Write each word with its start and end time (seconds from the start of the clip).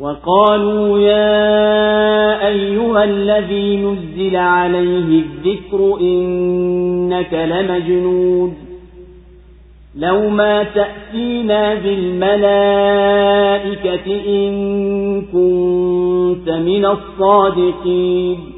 وقالوا 0.00 0.98
يا 0.98 2.48
أيها 2.48 3.04
الذي 3.04 3.76
نزل 3.76 4.36
عليه 4.36 5.22
الذكر 5.22 6.00
إنك 6.00 7.34
لمجنون 7.34 8.54
لو 9.96 10.28
ما 10.28 10.62
تأتينا 10.62 11.74
بالملائكة 11.74 12.46
إن 14.26 15.22
كنت 15.22 16.48
من 16.48 16.86
الصادقين 16.86 18.57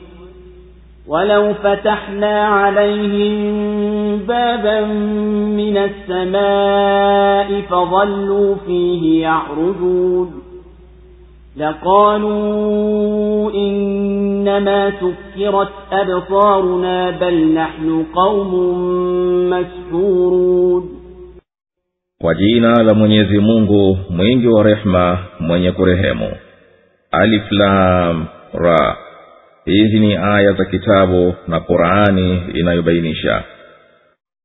ولو 1.11 1.53
فتحنا 1.53 2.47
عليهم 2.47 3.35
بابا 4.27 4.81
من 5.59 5.77
السماء 5.77 7.61
فظلوا 7.61 8.55
فيه 8.65 9.21
يعرجون 9.21 10.31
لقالوا 11.57 13.51
إنما 13.51 14.91
سكرت 14.91 15.69
أبصارنا 15.91 17.09
بل 17.09 17.53
نحن 17.53 18.05
قوم 18.15 18.51
مسحورون 19.49 20.83
kwa 22.21 22.35
jina 22.35 22.83
la 22.83 22.93
mwenyezi 22.93 23.39
mungu 23.39 23.97
mwingi 24.09 24.47
wa 24.47 24.63
rehema 24.63 25.17
mwenye 25.39 25.71
kurehemu. 25.71 26.31
Alif 27.11 27.51
hizi 29.65 29.99
ni 29.99 30.15
aya 30.17 30.53
za 30.53 30.65
kitabu 30.65 31.35
na 31.47 31.59
qurani 31.59 32.41
inayobainisha 32.53 33.43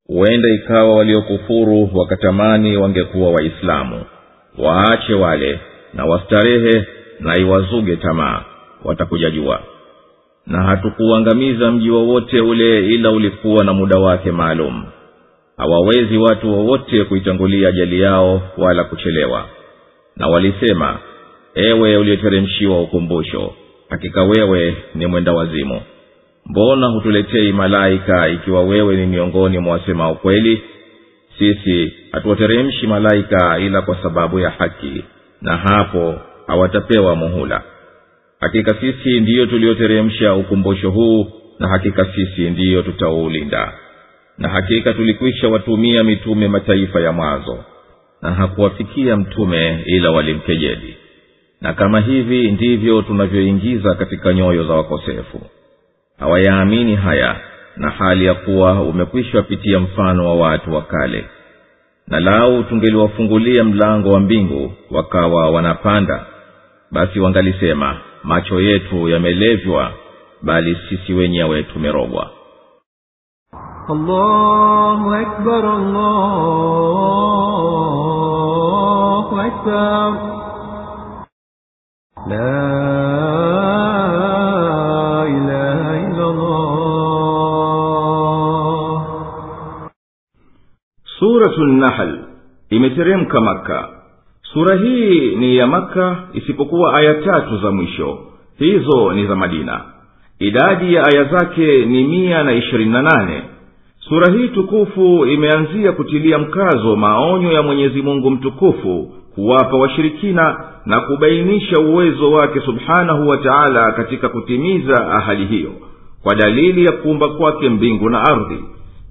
huenda 0.06 0.48
ikawa 0.48 0.96
waliokufuru 0.96 1.90
wakatamani 1.94 2.76
wangekuwa 2.76 3.30
waislamu. 3.30 4.04
Waache 4.58 5.14
wale 5.14 5.60
na 5.94 6.04
wastarehe 6.04 6.84
na 7.20 7.36
iwazuge 7.36 7.96
tamaa 7.96 8.44
watakuja 8.84 9.30
jua. 9.30 9.60
Na 10.46 10.62
hatukuuangamiza 10.62 11.70
mji 11.70 11.90
wowote 11.90 12.40
ule 12.40 12.86
ila 12.86 13.10
ulikuwa 13.10 13.64
na 13.64 13.72
muda 13.72 13.98
wake 13.98 14.32
maalum. 14.32 14.84
Hawawezi 15.56 16.16
watu 16.16 16.52
wowote 16.52 17.04
kuitangulia 17.04 17.68
ajali 17.68 18.00
yao 18.00 18.42
wala 18.58 18.84
kuchelewa. 18.84 19.44
Na 20.16 20.26
walisema 20.28 20.98
ewe 21.54 21.96
uliyeteremshiwa 21.96 22.80
ukumbusho 22.82 23.52
hakika 23.90 24.22
wewe 24.24 24.76
ni 24.94 25.06
mwenda 25.06 25.32
wazimu. 25.32 25.80
Mbona 26.46 26.86
hutuletei 26.86 27.52
malaika 27.52 28.28
ikiwa 28.28 28.62
wewe 28.64 28.96
ni 28.96 29.06
miongoni 29.06 29.58
mwa 29.58 29.72
wasema 29.72 30.14
kweli 30.14 30.62
sisi 31.38 31.92
hatuwateremshi 32.12 32.86
malaika 32.86 33.58
ila 33.58 33.82
kwa 33.82 34.02
sababu 34.02 34.38
ya 34.40 34.50
haki 34.50 35.04
na 35.42 35.56
hapo 35.56 36.14
hawatapewa 36.46 37.16
muhula. 37.16 37.62
Hakika 38.40 38.74
sisi 38.80 39.20
ndiyo 39.20 39.46
tulioteremsha 39.46 40.34
ukumbusho 40.34 40.90
huu 40.90 41.26
na 41.58 41.68
hakika 41.68 42.04
sisi 42.14 42.50
ndiyo 42.50 42.82
tutaulinda. 42.82 43.72
Na 44.38 44.48
hakika 44.48 44.92
tulikwisha 44.94 45.48
watumia 45.48 46.04
mitume 46.04 46.48
mataifa 46.48 47.00
ya 47.00 47.12
mwanzo 47.12 47.64
na 48.22 48.30
hakuwafikia 48.34 49.16
mtume 49.16 49.82
ila 49.86 50.10
walimkejeli 50.10 50.96
na 51.66 51.72
kama 51.74 52.00
hivi 52.00 52.50
ndivyo 52.50 53.02
tunavyoingiza 53.02 53.94
katika 53.94 54.34
nyoyo 54.34 54.64
za 54.64 54.74
wakosefu. 54.74 55.40
Hawayaamini 56.18 56.96
haya 56.96 57.36
na 57.76 57.90
hali 57.90 58.24
ya 58.24 58.34
kuwa 58.34 58.82
umekwisha 58.82 59.42
pitia 59.42 59.80
mfano 59.80 60.26
wa 60.26 60.34
watu 60.48 60.74
wa 60.74 60.82
kale. 60.82 61.24
Na 62.08 62.20
lau 62.20 62.62
tungeliwafungulia 62.62 63.64
mlango 63.64 64.10
wa 64.10 64.20
mbingu 64.20 64.72
wakawa 64.90 65.50
wanapanda 65.50 66.26
basi 66.92 67.20
wangalisema 67.20 67.96
macho 68.22 68.60
yetu 68.60 69.08
yamelevywa 69.08 69.92
bali 70.42 70.78
sisi 70.88 71.12
wenyewe 71.14 71.62
tumerogwa. 71.62 72.30
Allahu 73.88 75.14
akbar, 75.14 75.64
allahu 75.64 76.30
akbar. 79.40 80.36
لا 82.27 82.61
إله 85.35 85.79
إلا 86.07 86.25
الله 86.29 86.61
suratu 91.19 91.61
nahl 91.65 92.11
imeteremka 92.69 93.41
maka 93.41 93.89
sura 94.53 94.75
hii 94.77 95.35
ni 95.35 95.55
ya 95.57 95.67
maka 95.67 96.17
isipokuwa 96.33 96.93
aya 96.93 97.13
tatu 97.13 97.57
za 97.57 97.71
mwisho 97.71 98.17
hizo 98.57 99.13
ni 99.13 99.27
za 99.27 99.35
madina 99.35 99.81
idadi 100.39 100.93
ya 100.93 101.03
aya 101.05 101.23
zake 101.23 101.85
ni 101.85 102.03
mia 102.03 102.43
na 102.43 102.53
ishirini 102.53 102.91
na 102.91 103.01
nane 103.01 103.43
sura 103.99 104.33
hii 104.33 104.47
tukufu 104.47 105.25
imeanzia 105.25 105.91
kutilia 105.91 106.37
mkazo 106.37 106.95
maonyo 106.95 107.51
ya 107.51 107.61
mwenyezi 107.63 108.01
mungu 108.01 108.31
mtukufu 108.31 109.11
kuwapa 109.36 109.76
washirikina 109.76 110.60
na 110.86 111.00
kubainisha 111.00 111.78
uwezo 111.78 112.30
wake 112.32 112.60
subhanahu 112.60 113.28
wa 113.28 113.36
taala 113.36 113.92
katika 113.92 114.28
kutimiza 114.28 115.10
ahadi 115.12 115.44
hiyo 115.44 115.70
kwa 116.22 116.34
dalili 116.34 116.84
ya 116.84 116.92
kuumba 116.92 117.28
kwake 117.28 117.68
mbingu 117.68 118.10
na 118.10 118.20
ardhi 118.22 118.64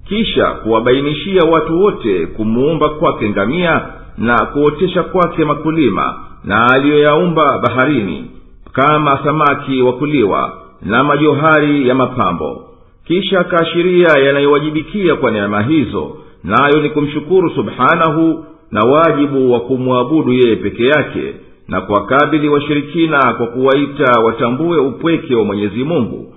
kisha 0.08 0.46
kuwabainishia 0.50 1.42
watu 1.52 1.80
wote 1.82 2.26
kumuumba 2.26 2.88
kwake 2.88 3.30
ngamia 3.30 3.82
na 4.18 4.46
kuotesha 4.46 5.02
kwake 5.02 5.44
makulima 5.44 6.14
na 6.44 6.66
aliyoyaumba 6.74 7.58
baharini 7.58 8.30
kama 8.72 9.18
samaki 9.24 9.82
wa 9.82 9.92
kuliwa 9.92 10.52
na 10.82 11.04
majohari 11.04 11.88
ya 11.88 11.94
mapambo. 11.94 12.62
Kisha 13.04 13.40
akaashiria 13.40 14.08
yanayowajibikia 14.24 15.14
kwa 15.16 15.30
neema 15.30 15.62
hizo 15.62 16.16
nayo 16.44 16.80
ni 16.82 16.90
kumshukuru 16.90 17.50
subhanahu 17.50 18.44
na 18.70 18.80
wajibu 18.80 19.52
wa 19.52 19.60
kumwabudu 19.60 20.32
yeye 20.32 20.56
peke 20.56 20.86
yake 20.86 21.34
na 21.68 21.80
kuwakabili 21.80 22.48
washirikina 22.48 23.18
kwa 23.34 23.46
kuwaita 23.46 24.20
watambue 24.24 24.78
upweke 24.78 25.34
wa 25.34 25.44
mwenyezi 25.44 25.84
mungu. 25.84 26.32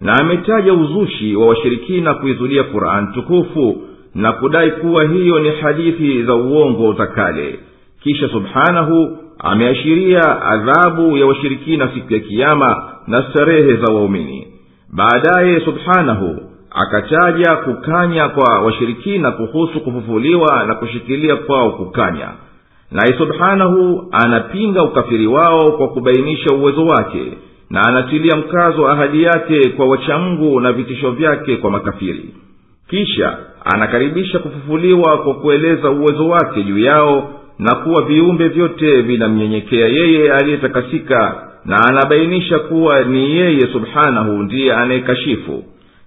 Na 0.00 0.12
ametaja 0.20 0.74
uzushi 0.74 1.36
wa 1.36 1.46
washirikina 1.46 2.14
kuizulia 2.14 2.62
qurani 2.64 3.08
tukufu 3.14 3.82
na 4.14 4.32
kudai 4.32 4.70
kuwa 4.70 5.04
hiyo 5.04 5.38
ni 5.38 5.50
hadithi 5.50 6.22
za 6.22 6.34
uongo 6.34 6.92
za 6.92 7.06
kale. 7.06 7.58
Kisha 8.02 8.28
subhanahu 8.28 9.18
ameashiria 9.38 10.42
adhabu 10.42 11.16
ya 11.16 11.26
washirikina 11.26 11.88
siku 11.94 12.12
ya 12.12 12.20
kiama 12.20 12.88
na 13.06 13.22
starehe 13.30 13.76
za 13.76 13.92
waumini. 13.92 14.46
Baadaye 14.92 15.60
subhanahu 15.60 16.40
akataja 16.74 17.56
kukanya 17.56 18.28
kwa 18.28 18.58
washirikina 18.62 19.30
kuhusu 19.30 19.80
kufufuliwa 19.80 20.64
na 20.66 20.74
kushikilia 20.74 21.36
kwao 21.36 21.70
kukanya. 21.70 22.28
Naye 22.90 23.14
subhanahu 23.18 24.08
anapinga 24.12 24.82
ukafiri 24.82 25.26
wao 25.26 25.72
kwa 25.72 25.88
kubainisha 25.88 26.54
uwezo 26.54 26.86
wake 26.86 27.32
na 27.70 27.82
anatilia 27.88 28.36
mkazo 28.36 28.88
ahadi 28.88 29.22
yake 29.22 29.68
kwa 29.68 29.86
wachamgu 29.86 30.60
na 30.60 30.72
vitisho 30.72 31.10
vyake 31.10 31.56
kwa 31.56 31.70
makafiri. 31.70 32.34
Kisha 32.88 33.36
anakaribisha 33.64 34.38
kufufuliwa 34.38 35.18
kwa 35.18 35.34
kueleza 35.34 35.90
uwezo 35.90 36.28
wake 36.28 36.62
juu 36.62 36.78
yao 36.78 37.30
na 37.58 37.74
kuwa 37.74 38.02
viumbe 38.02 38.48
vyote 38.48 39.02
vinamnyenyekea 39.02 39.88
yeye 39.88 40.32
aliyetakasika 40.32 41.48
na 41.64 41.76
anabainisha 41.88 42.58
kuwa 42.58 43.00
ni 43.04 43.36
yeye 43.36 43.60
subhanahu 43.72 44.42
ndiye 44.42 44.72
anayekashifu 44.74 45.64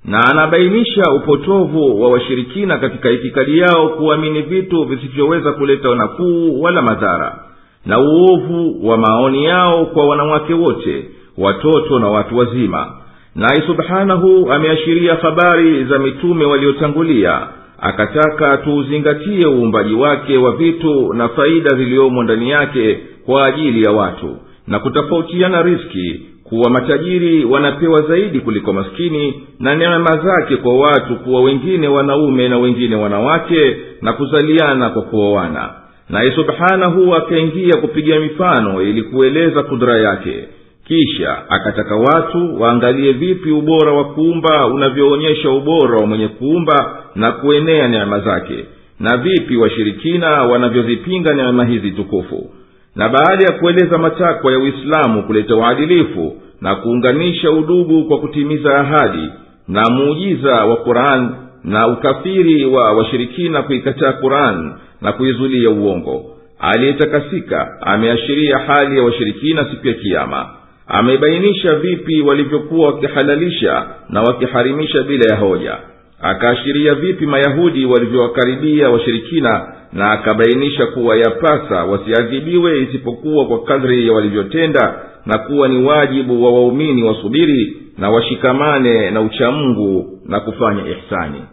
na 0.07 0.25
anabainisha 0.31 1.03
upotovu 1.15 2.01
wa 2.01 2.09
washirikina 2.11 2.77
katika 2.77 3.11
itikadi 3.11 3.57
yao 3.57 3.89
kuamini 3.89 4.41
vitu 4.41 4.83
visivyoweza 4.83 5.51
kuleta 5.51 5.95
nafuu 5.95 6.61
wala 6.61 6.81
madhara 6.81 7.39
na 7.85 7.99
uovu 7.99 8.87
wa 8.87 8.97
maoni 8.97 9.45
yao 9.45 9.85
kwa 9.85 10.05
wanawake 10.07 10.53
wote 10.53 11.05
watoto 11.37 11.99
na 11.99 12.07
watu 12.09 12.37
wazima. 12.37 12.91
Naye 13.35 13.61
subhanahu 13.67 14.51
ameashiria 14.51 15.15
habari 15.15 15.83
za 15.85 15.99
mitume 15.99 16.45
waliotangulia 16.45 17.47
akataka 17.79 18.57
tuuzingatie 18.57 19.45
uumbaji 19.47 19.93
wake 19.93 20.37
wa 20.37 20.51
vitu 20.55 21.13
na 21.13 21.29
faida 21.29 21.75
ziliyomo 21.75 22.23
ndani 22.23 22.49
yake 22.49 22.99
kwa 23.25 23.45
ajili 23.45 23.83
ya 23.83 23.91
watu 23.91 24.37
na 24.67 24.79
kutofautiana 24.79 25.61
riski 25.61 26.21
kuwa 26.49 26.69
matajiri 26.69 27.45
wanapewa 27.45 28.01
zaidi 28.01 28.39
kuliko 28.39 28.73
maskini 28.73 29.43
na 29.59 29.75
neema 29.75 30.17
zake 30.17 30.55
kwa 30.55 30.77
watu 30.77 31.15
kuwa 31.15 31.41
wengine 31.41 31.87
wanaume 31.87 32.49
na 32.49 32.57
wengine 32.57 32.95
wanawake 32.95 33.77
na 34.01 34.13
kuzaliana 34.13 34.89
kwa 34.89 35.01
kuoana. 35.01 35.69
Naye 36.09 36.31
subhanahu 36.31 37.15
akaingia 37.15 37.73
kupiga 37.81 38.19
mifano 38.19 38.81
ili 38.81 39.01
kueleza 39.03 39.63
kudra 39.63 39.97
yake. 39.97 40.47
Kisha 40.87 41.49
akataka 41.49 41.95
watu 41.95 42.61
waangalie 42.61 43.11
vipi 43.11 43.51
ubora 43.51 43.91
wa 43.93 44.05
kuumba 44.05 44.67
unavyoonyesha 44.67 45.49
ubora 45.49 45.97
wa 45.97 46.07
mwenye 46.07 46.27
kuumba 46.27 47.03
na 47.15 47.31
kuenea 47.31 47.87
neema 47.87 48.19
zake 48.19 48.65
na 48.99 49.17
vipi 49.17 49.57
washirikina 49.57 50.43
wanavyozipinga 50.43 51.33
neema 51.33 51.65
hizi 51.65 51.91
tukufu 51.91 52.49
na 52.97 53.09
baada 53.09 53.43
ya 53.43 53.51
kueleza 53.51 53.97
matakwa 53.97 54.51
ya 54.51 54.59
uislamu 54.59 55.23
kuleta 55.23 55.55
uadilifu 55.55 56.35
na 56.61 56.75
kuunganisha 56.75 57.51
udugu 57.51 58.05
kwa 58.07 58.19
kutimiza 58.19 58.77
ahadi 58.79 59.29
na 59.67 59.89
muujiza 59.89 60.65
wa 60.65 60.75
quran 60.77 61.29
na 61.63 61.87
ukafiri 61.87 62.65
wa 62.65 62.91
washirikina 62.93 63.61
kuikataa 63.61 64.11
quran 64.13 64.73
na 65.01 65.11
kuizulia 65.11 65.69
uongo 65.69 66.25
aliyetakasika 66.59 67.81
ameashiria 67.81 68.57
hali 68.57 68.97
ya 68.97 69.03
washirikina 69.03 69.65
siku 69.65 69.87
ya 69.87 69.93
kiama 69.93 70.49
amebainisha 70.87 71.75
vipi 71.75 72.21
walivyokuwa 72.21 72.87
wakihalalisha 72.87 73.85
na 74.09 74.21
wakiharimisha 74.21 75.03
bila 75.03 75.25
ya 75.33 75.39
hoja 75.39 75.77
akaashiria 76.21 76.95
vipi 76.95 77.25
mayahudi 77.25 77.85
walivyowakaribia 77.85 78.89
washirikina 78.89 79.73
na 79.93 80.11
akabainisha 80.11 80.85
kuwa 80.85 81.17
yapasa 81.17 81.83
wasiadhibiwe 81.85 82.81
isipokuwa 82.81 83.45
kwa 83.45 83.63
kadri 83.63 84.07
ya 84.07 84.13
walivyotenda 84.13 84.99
na 85.25 85.37
kuwa 85.37 85.67
ni 85.67 85.85
wajibu 85.85 86.43
wa 86.45 86.51
waumini 86.53 87.03
wasubiri 87.03 87.77
na 87.97 88.09
washikamane 88.09 89.11
na 89.11 89.21
uchamungu 89.21 90.19
na 90.25 90.39
kufanya 90.39 90.83
ihsani. 90.87 91.43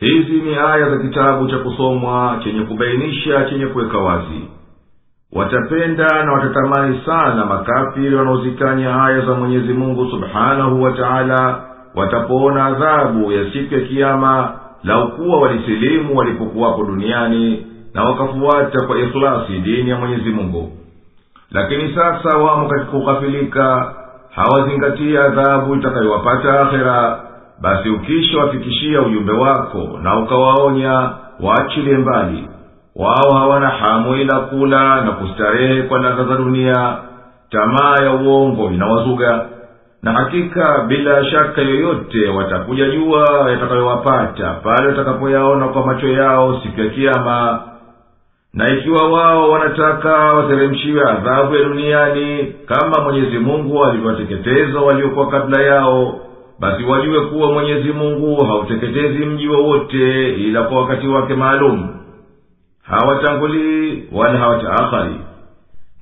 Hizi 0.00 0.32
ni 0.32 0.54
aya 0.56 0.90
za 0.90 0.98
kitabu 0.98 1.48
cha 1.48 1.58
kusomwa 1.58 2.40
chenye 2.44 2.62
kubainisha 2.64 3.44
chenye 3.50 3.66
kuweka 3.66 3.98
wazi. 3.98 4.40
Watapenda 5.32 6.24
na 6.24 6.32
watatamani 6.32 7.00
sana 7.06 7.44
makafiri 7.46 8.14
wanaozikanya 8.14 9.04
aya 9.04 9.20
za 9.20 9.34
mwenyezi 9.34 9.72
mungu 9.72 10.10
subhanahu 10.10 10.82
wa 10.82 10.92
taala 10.92 11.73
watapoona 11.94 12.64
adhabu 12.64 13.32
ya 13.32 13.52
siku 13.52 13.74
ya 13.74 13.80
kiama 13.80 14.52
laukuwa 14.84 15.40
walisilimu 15.40 16.16
walipokuwapo 16.16 16.84
duniani 16.84 17.66
na 17.94 18.04
wakafuata 18.04 18.86
kwa 18.86 18.98
ikhlasi 19.00 19.52
dini 19.58 19.90
ya 19.90 19.96
mwenyezi 19.96 20.30
mungu. 20.30 20.72
Lakini 21.50 21.94
sasa 21.94 22.36
wamo 22.38 22.68
katika 22.68 22.90
kughafilika 22.90 23.94
hawazingatia 24.34 25.24
adhabu 25.24 25.74
itakayowapata 25.74 26.60
akhera. 26.60 27.20
Basi 27.60 27.88
ukishawafikishia 27.88 29.00
ujumbe 29.02 29.32
wako 29.32 29.98
na 30.02 30.18
ukawaonya 30.18 31.10
waachilie 31.40 31.96
mbali. 31.96 32.48
Wao 32.96 33.32
hawana 33.38 33.68
hamu 33.68 34.16
ila 34.16 34.40
kula 34.40 35.00
na 35.00 35.10
kustarehe 35.12 35.82
kwa 35.82 35.98
ladha 35.98 36.24
za 36.24 36.34
dunia. 36.36 36.96
Tamaa 37.50 37.96
ya 38.04 38.10
uongo 38.12 38.70
inawazuga 38.70 39.46
na 40.04 40.12
hakika 40.12 40.84
bila 40.88 41.24
shaka 41.24 41.60
yoyote 41.62 42.28
watakuja 42.28 42.90
jua 42.90 43.50
yatakayowapata 43.50 44.50
pale 44.54 44.88
watakapoyaona 44.88 45.68
kwa 45.68 45.86
macho 45.86 46.08
yao 46.08 46.60
siku 46.62 46.80
ya 46.80 46.88
kiama 46.88 47.62
na 48.54 48.68
ikiwa 48.74 49.12
wao 49.12 49.50
wanataka 49.50 50.12
wateremshiwe 50.16 51.02
adhabu 51.10 51.54
ya 51.56 51.64
duniani 51.64 52.54
kama 52.66 53.02
mwenyezi 53.04 53.38
mungu 53.38 53.84
alivyowateketeza 53.84 54.80
waliokuwa 54.80 55.28
kabla 55.30 55.62
yao 55.62 56.20
basi 56.60 56.84
wajue 56.84 57.20
kuwa 57.20 57.52
mwenyezi 57.52 57.92
mungu 57.92 58.44
hauteketezi 58.44 59.24
mji 59.26 59.48
wowote 59.48 60.34
ila 60.34 60.62
kwa 60.62 60.80
wakati 60.80 61.06
wake 61.06 61.34
maalum. 61.34 61.88
Hawatangulii 62.82 64.04
wala 64.12 64.38
hawataakhari 64.38 65.14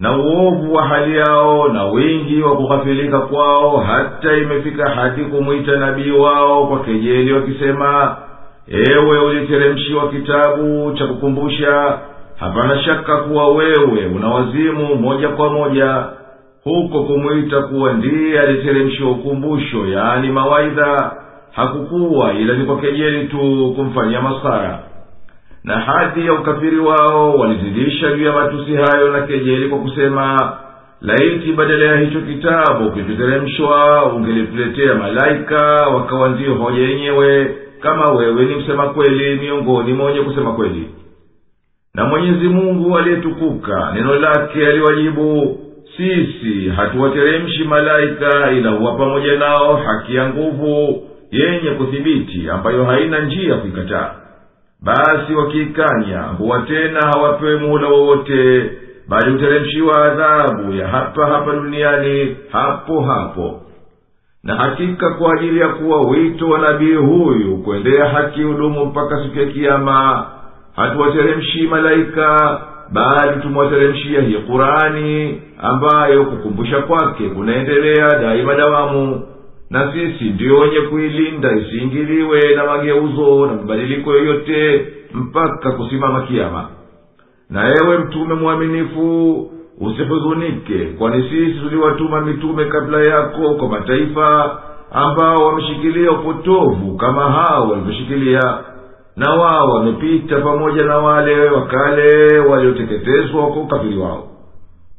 na 0.02 0.16
uovu 0.16 0.74
wa 0.74 0.86
hali 0.86 1.16
yao 1.16 1.68
na 1.68 1.84
wingi 1.86 2.42
wa 2.42 2.56
kughafilika 2.56 3.18
kwao 3.20 3.76
hata 3.76 4.36
imefika 4.36 4.90
hadi 4.90 5.24
kumwita 5.24 5.76
nabii 5.76 6.10
wao 6.10 6.66
kwa 6.66 6.80
kejeli 6.80 7.32
wakisema 7.32 8.16
ewe 8.68 9.18
uliteremshiwa 9.18 10.08
kitabu 10.08 10.92
cha 10.98 11.06
kukumbusha 11.06 11.98
hapana 12.40 12.82
shaka 12.82 13.16
kuwa 13.16 13.48
wewe 13.48 14.06
una 14.16 14.28
wazimu 14.28 14.94
moja 14.94 15.28
kwa 15.28 15.50
moja. 15.50 16.04
Huko 16.64 17.04
kumwita 17.04 17.60
kuwa 17.62 17.92
ndiye 17.92 18.40
aliteremshiwa 18.40 19.10
ukumbusho 19.10 19.86
yaani 19.86 20.28
mawaidha 20.32 21.12
hakukuwa 21.52 22.32
ila 22.32 22.54
ni 22.54 22.64
kwa 22.64 22.76
kejeli 22.76 23.26
tu 23.28 23.72
kumfanyia 23.76 24.20
masara 24.20 24.78
na 25.64 25.78
hadi 25.80 26.26
ya 26.26 26.32
ukafiri 26.32 26.78
wao 26.78 27.34
walizidisha 27.34 28.10
juu 28.16 28.24
ya 28.24 28.32
matusi 28.32 28.74
hayo 28.74 29.12
na 29.12 29.20
kejeli 29.26 29.68
kwa 29.68 29.78
kusema 29.78 30.56
laiti 31.00 31.52
badala 31.52 31.84
ya 31.84 31.96
hicho 32.00 32.20
kitabu 32.20 32.90
kilichoteremshwa 32.92 34.04
ungelituletea 34.12 34.94
malaika 34.94 35.62
wakawa 35.94 36.28
ndiyo 36.28 36.54
hoja 36.54 36.82
yenyewe 36.82 37.56
kama 37.80 38.10
wewe 38.12 38.44
ni 38.44 38.54
msema 38.54 38.88
kweli 38.88 39.36
miongoni 39.40 39.92
mwa 39.92 40.06
wenye 40.06 40.20
kusema 40.20 40.52
kweli. 40.52 40.88
Na 41.94 42.04
mwenyezi 42.04 42.48
mungu 42.48 42.98
aliyetukuka 42.98 43.92
neno 43.94 44.14
lake 44.14 44.66
aliwajibu 44.66 45.58
sisi 45.96 46.68
hatuwateremshi 46.68 47.64
malaika 47.64 48.50
ila 48.52 48.70
huwa 48.70 48.92
pamoja 48.96 49.36
nao 49.36 49.76
haki 49.76 50.14
ya 50.14 50.28
nguvu 50.28 51.02
yenye 51.30 51.70
kuthibiti 51.70 52.48
ambayo 52.50 52.84
haina 52.84 53.20
njia 53.20 53.54
kuikataa 53.54 54.14
basi 54.84 55.34
wakiikanya 55.34 56.22
huwa 56.22 56.60
tena 56.62 57.00
hawapewe 57.00 57.56
muhula 57.56 57.88
wowote 57.88 58.70
bali 59.08 59.30
huteremshiwa 59.32 60.04
adhabu 60.04 60.72
ya 60.72 60.88
hapa 60.88 61.26
hapa 61.26 61.52
duniani 61.52 62.36
hapo 62.52 63.00
hapo. 63.00 63.60
Na 64.44 64.54
hakika 64.54 65.10
kwa 65.10 65.34
ajili 65.34 65.60
ya 65.60 65.68
kuwa 65.68 66.00
wito 66.00 66.48
wa 66.48 66.58
nabii 66.58 66.94
huyu 66.94 67.56
kuendea 67.58 68.08
haki 68.08 68.42
hudumu 68.42 68.84
mpaka 68.86 69.22
siku 69.22 69.38
ya 69.38 69.46
kiama 69.46 70.26
hatuwateremshi 70.76 71.66
malaika 71.66 72.60
bali 72.92 73.40
tumewateremshia 73.42 74.20
hii 74.20 74.34
qurani 74.34 75.42
ambayo 75.62 76.24
kukumbusha 76.24 76.78
kwake 76.82 77.28
kunaendelea 77.28 78.18
daima 78.18 78.54
dawamu 78.54 79.22
na 79.72 79.92
sisi 79.92 80.24
ndio 80.24 80.58
wenye 80.58 80.80
kuilinda 80.80 81.52
isiingiliwe 81.52 82.54
na 82.56 82.64
mageuzo 82.66 83.46
na 83.46 83.52
mabadiliko 83.52 84.12
yoyote 84.12 84.86
mpaka 85.14 85.72
kusimama 85.72 86.20
kiama. 86.22 86.68
Na 87.50 87.74
ewe 87.82 87.98
mtume 87.98 88.34
mwaminifu 88.34 89.50
usihuzunike 89.80 90.78
kwani 90.98 91.22
sisi 91.30 91.60
tuliwatuma 91.60 92.20
mitume 92.20 92.64
kabla 92.64 93.00
yako 93.00 93.54
kwa 93.54 93.68
mataifa 93.68 94.58
ambao 94.92 95.46
wameshikilia 95.46 96.10
upotovu 96.10 96.96
kama 96.96 97.30
hao 97.30 97.68
walivyoshikilia. 97.70 98.58
Na 99.16 99.30
wao 99.34 99.68
wamepita 99.68 100.40
pamoja 100.40 100.84
na 100.84 100.98
wale 100.98 101.50
wakale 101.50 102.38
walioteketezwa 102.38 103.46
kwa 103.46 103.62
ukafiri 103.62 103.98
wao. 103.98 104.28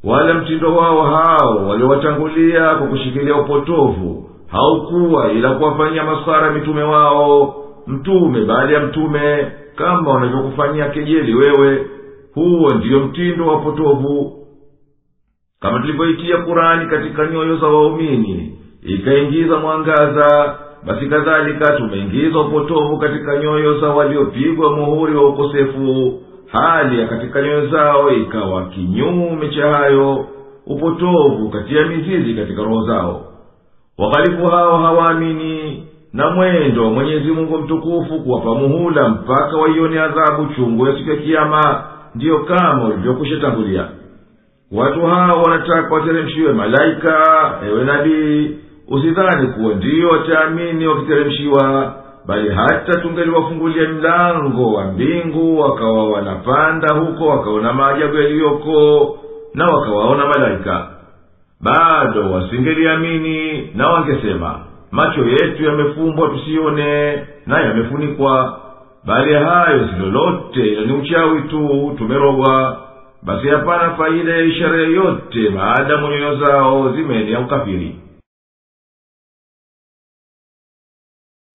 Wala 0.04 0.34
mtindo 0.34 0.76
wao 0.76 1.02
hao 1.02 1.68
waliowatangulia 1.68 2.74
kwa 2.74 2.86
kushikilia 2.86 3.36
upotovu 3.36 4.30
haukuwa 4.48 5.32
ila 5.32 5.50
kuwafanyia 5.54 6.04
masara 6.04 6.50
mitume 6.50 6.82
wao. 6.82 7.60
Mtume 7.86 8.44
baada 8.44 8.74
ya 8.74 8.80
mtume 8.80 9.52
kama 9.76 10.10
wanavyokufanyia 10.10 10.88
kejeli 10.88 11.34
wewe 11.34 11.86
huo 12.34 12.70
ndiyo 12.74 13.00
mtindo 13.00 13.46
wa 13.46 13.54
upotovu 13.56 14.46
kama 15.60 15.80
tulivyoitia 15.80 16.36
kurani 16.36 16.86
katika 16.90 17.26
nyoyo 17.26 17.56
za 17.56 17.66
waumini 17.66 18.58
ikaingiza 18.82 19.56
mwangaza 19.56 20.54
basi 20.86 21.06
kadhalika 21.06 21.72
tumeingiza 21.76 22.40
upotovu 22.40 22.98
katika 22.98 23.36
nyoyo 23.36 23.80
za 23.80 23.88
waliopigwa 23.88 24.76
muhuri 24.76 25.14
wa 25.16 25.28
ukosefu. 25.28 26.20
Hali 26.52 27.00
ya 27.00 27.06
katika 27.06 27.42
nyoyo 27.42 27.66
zao 27.66 28.10
ikawa 28.10 28.64
kinyume 28.64 29.48
cha 29.48 29.66
hayo 29.68 30.26
upotovu 30.66 31.50
katia 31.50 31.86
mizizi 31.86 32.34
katika 32.34 32.62
roho 32.62 32.86
zao 32.86 33.26
waghalifu 33.98 34.46
hao 34.46 34.78
hawaamini 34.78 35.86
na 36.12 36.30
mwendo 36.30 36.84
wa 36.84 36.90
mwenyezi 36.90 37.30
mungu 37.32 37.58
mtukufu 37.58 38.20
kuwapa 38.20 38.54
muhula 38.54 39.08
mpaka 39.08 39.56
waione 39.56 40.00
adhabu 40.00 40.46
chungu 40.56 40.86
ya 40.86 40.96
siku 40.98 41.10
ya 41.10 41.16
kiama 41.16 41.82
ndiyo 42.14 42.38
kama 42.38 42.84
ulivyokwisha 42.84 43.36
tangulia 43.40 43.88
watu 44.72 45.06
hao 45.06 45.42
wanataka 45.42 45.94
wateremshiwe 45.94 46.52
malaika 46.52 47.18
ewe 47.68 47.84
nabii. 47.84 48.50
Usidhani 48.88 49.46
kuwa 49.48 49.74
ndiyo 49.74 50.08
wataamini 50.08 50.86
wakiteremshiwa 50.86 51.94
bali 52.26 52.48
hata 52.48 53.00
tungeliwafungulia 53.00 53.88
mlango 53.88 54.72
wa 54.72 54.84
mbingu 54.84 55.60
wakawa 55.60 56.10
wanapanda 56.10 56.94
huko 56.94 57.26
wakaona 57.26 57.72
maajabu 57.72 58.16
yaliyoko 58.16 59.18
na 59.54 59.66
wakawaona 59.66 60.26
malaika 60.26 60.86
bado 61.63 62.31
wasingeliamini 62.31 63.61
na 63.75 63.87
wangesema 63.89 64.65
macho 64.91 65.25
yetu 65.25 65.63
yamefumbwa 65.65 66.29
tusione 66.29 67.13
na 67.45 67.59
yamefunikwa 67.61 68.61
bali 69.05 69.33
hayo 69.33 69.87
si 69.87 69.95
lolote 69.99 70.67
ila 70.67 70.81
ni 70.85 70.93
uchawi 70.93 71.41
tu 71.41 71.95
tumerogwa 71.97 72.81
basi 73.23 73.47
hapana 73.47 73.95
faida 73.95 74.31
ya 74.33 74.41
ishara 74.41 74.77
yoyote 74.77 75.49
maadamu 75.49 76.07
nyoyo 76.07 76.35
zao 76.39 76.91
zimeenea 76.95 77.39
ukafiri 77.39 77.95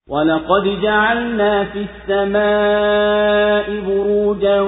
ولقد 0.09 0.81
جعلنا 0.83 1.65
في 1.65 1.87
السماء 1.89 3.81
بروجا 3.87 4.61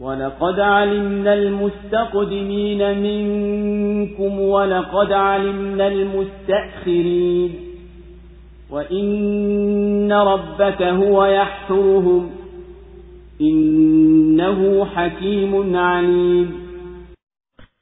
ولقد 0.00 0.60
علمنا 0.60 1.34
المستقدمين 1.34 2.98
منكم 2.98 4.40
ولقد 4.40 5.12
علمنا 5.12 5.88
المستأخرين 5.88 7.50
وإن 8.70 10.12
ربك 10.12 10.82
هو 10.82 11.24
يحشرهم 11.26 12.30
إنه 13.40 14.84
حكيم 14.84 15.76
عليم 15.76 16.64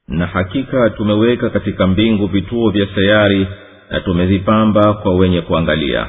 na 0.08 0.26
hakika 0.26 0.90
tumeweka 0.90 1.50
katika 1.50 1.86
mbingu 1.86 2.26
vituo 2.26 2.70
vya 2.70 2.86
sayari 2.94 3.46
na 3.90 4.00
tumezipamba 4.00 4.94
kwa 4.94 5.14
wenye 5.14 5.40
kuangalia 5.40 6.06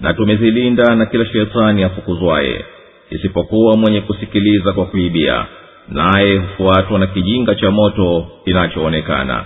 na 0.00 0.14
tumezilinda 0.14 0.94
na 0.94 1.06
kila 1.06 1.26
shetani 1.26 1.82
afukuzwaye 1.84 2.64
isipokuwa 3.09 3.77
mwenye 3.77 4.01
kusikiliza 4.01 4.73
kwa 4.73 4.85
kuibia 4.85 5.45
naye 5.89 6.37
hufuatwa 6.37 6.99
na 6.99 7.07
kijinga 7.07 7.55
cha 7.55 7.71
moto 7.71 8.27
kinachoonekana. 8.45 9.45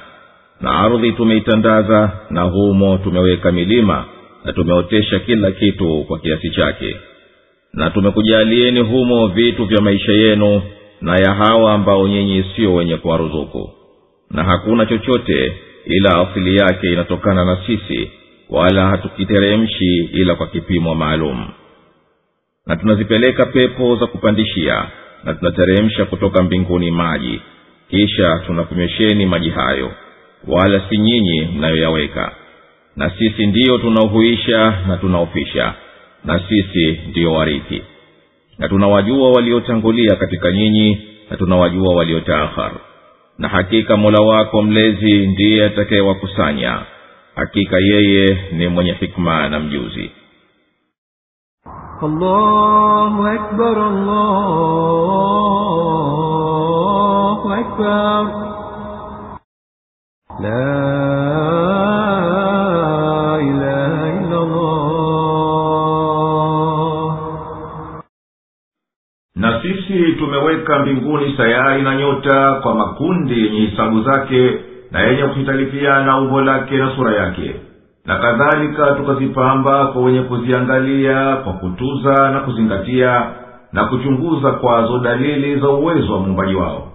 Na 0.61 0.71
ardhi 0.79 1.11
tumeitandaza 1.11 2.11
na 2.29 2.41
humo 2.41 2.97
tumeweka 2.97 3.51
milima 3.51 4.05
na 4.45 4.53
tumeotesha 4.53 5.19
kila 5.19 5.51
kitu 5.51 6.03
kwa 6.07 6.19
kiasi 6.19 6.49
chake. 6.49 6.95
Na 7.73 7.89
tumekujalieni 7.89 8.79
humo 8.79 9.27
vitu 9.27 9.65
vya 9.65 9.81
maisha 9.81 10.11
yenu 10.11 10.61
na 11.01 11.15
ya 11.17 11.33
hawa 11.33 11.73
ambao 11.73 12.07
nyinyi 12.07 12.45
sio 12.55 12.73
wenye 12.75 12.97
kuwaruzuku. 12.97 13.69
Na 14.31 14.43
hakuna 14.43 14.85
chochote 14.85 15.53
ila 15.85 16.19
asili 16.19 16.55
yake 16.55 16.93
inatokana 16.93 17.45
na 17.45 17.57
sisi 17.67 18.11
wala 18.49 18.87
hatukiteremshi 18.87 20.09
ila 20.13 20.35
kwa 20.35 20.47
kipimo 20.47 20.95
maalum 20.95 21.47
na 22.67 22.75
tunazipeleka 22.75 23.45
pepo 23.45 23.95
za 23.95 24.07
kupandishia 24.07 24.85
na 25.23 25.33
tunateremsha 25.33 26.05
kutoka 26.05 26.43
mbinguni 26.43 26.91
maji. 26.91 27.41
Kisha 27.89 28.39
tunakunywesheni 28.45 29.25
maji 29.25 29.49
hayo 29.49 29.91
wala 30.47 30.81
si 30.89 30.97
nyinyi 30.97 31.41
mnayoyaweka. 31.55 32.31
Na 32.95 33.09
sisi 33.09 33.45
ndiyo 33.47 33.77
tunaohuisha 33.77 34.73
na 34.87 34.97
tunaofisha 34.97 35.73
na 36.25 36.39
sisi 36.49 36.99
ndiyo 37.09 37.33
warithi. 37.33 37.81
Na 38.57 38.69
tunawajua 38.69 39.31
waliotangulia 39.31 40.15
katika 40.15 40.51
nyinyi 40.51 40.97
na 41.29 41.37
tunawajua 41.37 41.95
waliotaakhar 41.95 42.71
na 43.39 43.47
hakika 43.47 43.97
mola 43.97 44.21
wako 44.21 44.61
mlezi 44.61 45.27
ndiye 45.27 45.65
atakayewakusanya. 45.65 46.79
Hakika 47.35 47.77
yeye 47.79 48.37
ni 48.51 48.67
mwenye 48.67 48.91
hikma 48.93 49.49
na 49.49 49.59
mjuzi 49.59 50.11
الله 52.02 53.34
أكبر 53.34 53.76
الله 56.22 57.40
أكبر 57.60 58.22
لا 60.40 60.82
إله 63.40 63.94
إلا 64.20 64.38
الله 64.42 64.82
na 69.36 69.62
sisi 69.62 70.12
tumeweka 70.18 70.78
mbinguni 70.78 71.36
sayari 71.36 71.82
na 71.82 71.96
nyota 71.96 72.54
kwa 72.62 72.74
makundi 72.74 73.40
yenye 73.46 73.60
hisabu 73.60 74.02
zake 74.02 74.60
na 74.90 75.00
yenye 75.00 75.22
kuhitalifiana 75.22 76.18
umbo 76.18 76.40
lake 76.40 76.76
na 76.76 76.96
sura 76.96 77.12
yake 77.16 77.60
na 78.07 78.15
kadhalika 78.15 78.91
tukazipamba 78.91 79.87
kwa 79.87 80.01
wenye 80.01 80.21
kuziangalia 80.21 81.35
kwa 81.35 81.53
kutuza 81.53 82.31
na 82.31 82.39
kuzingatia 82.39 83.25
na 83.73 83.85
kuchunguza 83.85 84.51
kwazo 84.51 84.99
dalili 84.99 85.59
za 85.59 85.69
uwezo 85.69 86.13
wa 86.13 86.19
muumbaji 86.19 86.55
wao. 86.55 86.91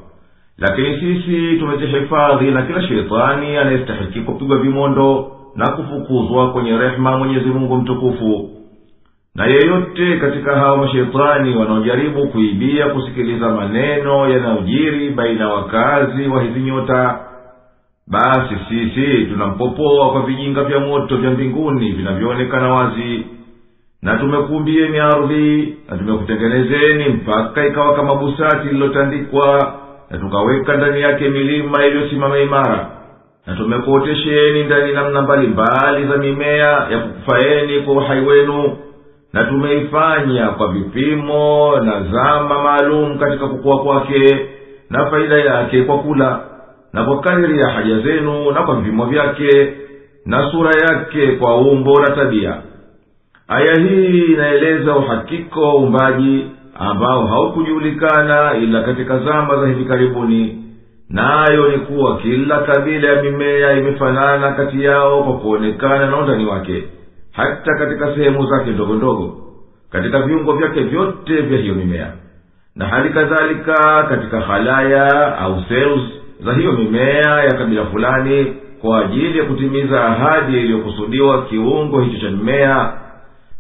Lakini 0.59 1.01
sisi 1.01 1.57
tumejihifadhi 1.59 2.51
na 2.51 2.63
kila 2.63 2.83
sheitani 2.83 3.57
anayestahiki 3.57 4.21
kupigwa 4.21 4.59
vimondo 4.59 5.33
na 5.57 5.69
kufukuzwa 5.69 6.53
kwenye 6.53 6.79
rehema 6.79 7.19
mwenyezi 7.19 7.47
mungu 7.49 7.77
mtukufu. 7.77 8.51
Na 9.35 9.47
yeyote 9.47 10.17
katika 10.17 10.57
hao 10.57 10.77
masheitani 10.77 11.57
wanaojaribu 11.57 12.29
kuibia 12.29 12.89
kusikiliza 12.89 13.49
maneno 13.49 14.29
yanayojiri 14.29 15.11
baina 15.11 15.41
ya 15.41 15.49
wakazi 15.49 16.27
wa 16.29 16.43
hizi 16.43 16.61
nyota 16.61 17.19
basi 18.09 18.55
sisi 18.69 19.25
tunampopoa 19.25 20.13
kwa 20.13 20.23
vijinga 20.23 20.65
vya 20.65 20.81
moto 20.81 21.17
vya 21.17 21.31
mbinguni 21.31 21.93
vinavyoonekana 21.93 22.75
wazi. 22.75 23.27
Na 24.03 24.17
tumekuumbieni 24.19 24.99
ardhi 24.99 25.77
na 25.91 25.97
tumekutengenezeni 25.99 27.09
mpaka 27.09 27.67
ikawa 27.67 27.95
kama 27.97 28.15
busati 28.15 28.67
lililotandikwa 28.69 29.75
na 30.11 30.19
tukaweka 30.19 30.77
ndani 30.77 31.01
yake 31.01 31.29
milima 31.29 31.87
iliyosimama 31.87 32.39
imara. 32.39 32.91
Na 33.47 33.57
tumekuotesheni 33.57 34.65
ndani 34.65 34.93
namna 34.93 35.23
mbalimbali 35.23 36.07
za 36.09 36.17
mimea 36.17 36.69
ya 36.91 36.99
kukufaeni 36.99 37.81
kwa 37.81 37.95
uhai 37.95 38.21
wenu 38.25 38.77
na 39.33 39.45
tumeifanya 39.45 40.47
kwa 40.49 40.69
vipimo 40.73 41.77
na 41.81 42.03
zama 42.03 42.63
maalum 42.63 43.19
katika 43.19 43.47
kukua 43.49 43.83
kwake 43.83 44.47
na 44.91 45.11
faida 45.11 45.37
yake 45.39 45.83
kwa 45.83 45.99
kula 45.99 46.41
na 46.93 47.05
kwa 47.05 47.21
kadiri 47.21 47.59
ya 47.59 47.69
haja 47.71 47.99
zenu 48.01 48.51
na 48.51 48.63
kwa 48.63 48.77
vipimo 48.77 49.07
vyake 49.07 49.73
na 50.27 50.51
sura 50.51 50.71
yake 50.71 51.27
kwa 51.33 51.57
umbo 51.57 52.01
na 52.01 52.11
tabia. 52.11 52.57
Aya 53.49 53.75
hii 53.81 54.19
inaeleza 54.25 54.97
uhakika 54.97 55.61
wa 55.61 55.75
uumbaji 55.75 56.47
ambao 56.79 57.27
haukujulikana 57.27 58.57
ila 58.57 58.83
katika 58.83 59.19
zama 59.19 59.57
za 59.61 59.67
hivi 59.67 59.85
karibuni. 59.85 60.59
Nayo 61.11 61.69
ni 61.69 61.79
kuwa 61.79 62.17
kila 62.19 62.59
kabila 62.59 63.09
ya 63.09 63.23
mimea 63.23 63.73
imefanana 63.73 64.53
kati 64.53 64.85
yao 64.85 65.23
kwa 65.25 65.39
kuonekana 65.39 66.07
na 66.07 66.17
undani 66.17 66.45
wake 66.47 66.85
hata 67.33 67.75
katika 67.79 68.15
sehemu 68.15 68.47
zake 68.47 68.71
ndogo 68.71 68.95
ndogo 68.95 69.37
katika 69.91 70.23
viungo 70.23 70.53
vyake 70.53 70.81
vyote 70.81 71.41
vya 71.41 71.59
hiyo 71.59 71.75
mimea. 71.75 72.13
Na 72.77 72.87
hali 72.87 73.11
kadhalika 73.11 74.03
katika 74.09 74.41
halaya 74.41 75.39
au 75.39 75.63
cells 75.69 76.01
za 76.45 76.53
hiyo 76.53 76.73
mimea 76.73 77.43
ya 77.45 77.55
kabila 77.55 77.85
fulani 77.85 78.53
kwa 78.81 79.01
ajili 79.05 79.39
ya 79.39 79.45
kutimiza 79.45 80.05
ahadi 80.05 80.53
iliyokusudiwa 80.61 81.43
kiungo 81.43 82.01
hicho 82.01 82.21
cha 82.27 82.31
mimea 82.31 82.93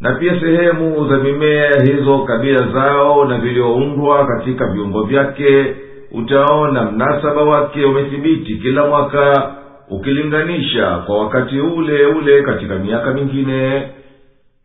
na 0.01 0.12
pia 0.12 0.41
sehemu 0.41 1.09
za 1.09 1.17
mimea 1.17 1.71
hizo 1.85 2.19
kabila 2.19 2.67
zao 2.73 3.25
na 3.25 3.39
vilioundwa 3.39 4.27
katika 4.27 4.67
viungo 4.67 5.03
vyake 5.03 5.75
utaona 6.12 6.83
mnasaba 6.91 7.43
wake 7.43 7.85
umethibiti 7.85 8.55
kila 8.57 8.87
mwaka 8.87 9.53
ukilinganisha 9.91 10.87
kwa 11.07 11.19
wakati 11.19 11.61
ule 11.61 12.07
ule 12.07 12.43
katika 12.43 12.75
miaka 12.75 13.11
mingine. 13.12 13.89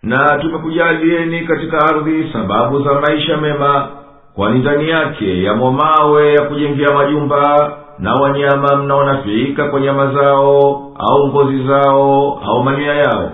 Na 0.03 0.37
tumekujalieni 0.41 1.41
katika 1.41 1.77
ardhi 1.79 2.29
sababu 2.33 2.83
za 2.83 2.93
maisha 3.01 3.37
mema 3.37 3.87
kwani 4.35 4.59
ndani 4.59 4.89
yake 4.89 5.43
yamo 5.43 5.71
mawe 5.71 6.33
ya 6.33 6.41
kujengea 6.41 6.91
majumba 6.91 7.77
na 7.99 8.15
wanyama 8.15 8.75
mnaonafiika 8.75 9.67
kwa 9.67 9.79
nyama 9.81 10.13
zao 10.13 10.91
au 10.99 11.27
ngozi 11.27 11.63
zao 11.67 12.41
au 12.45 12.63
manyoya 12.63 12.95
yao. 12.95 13.31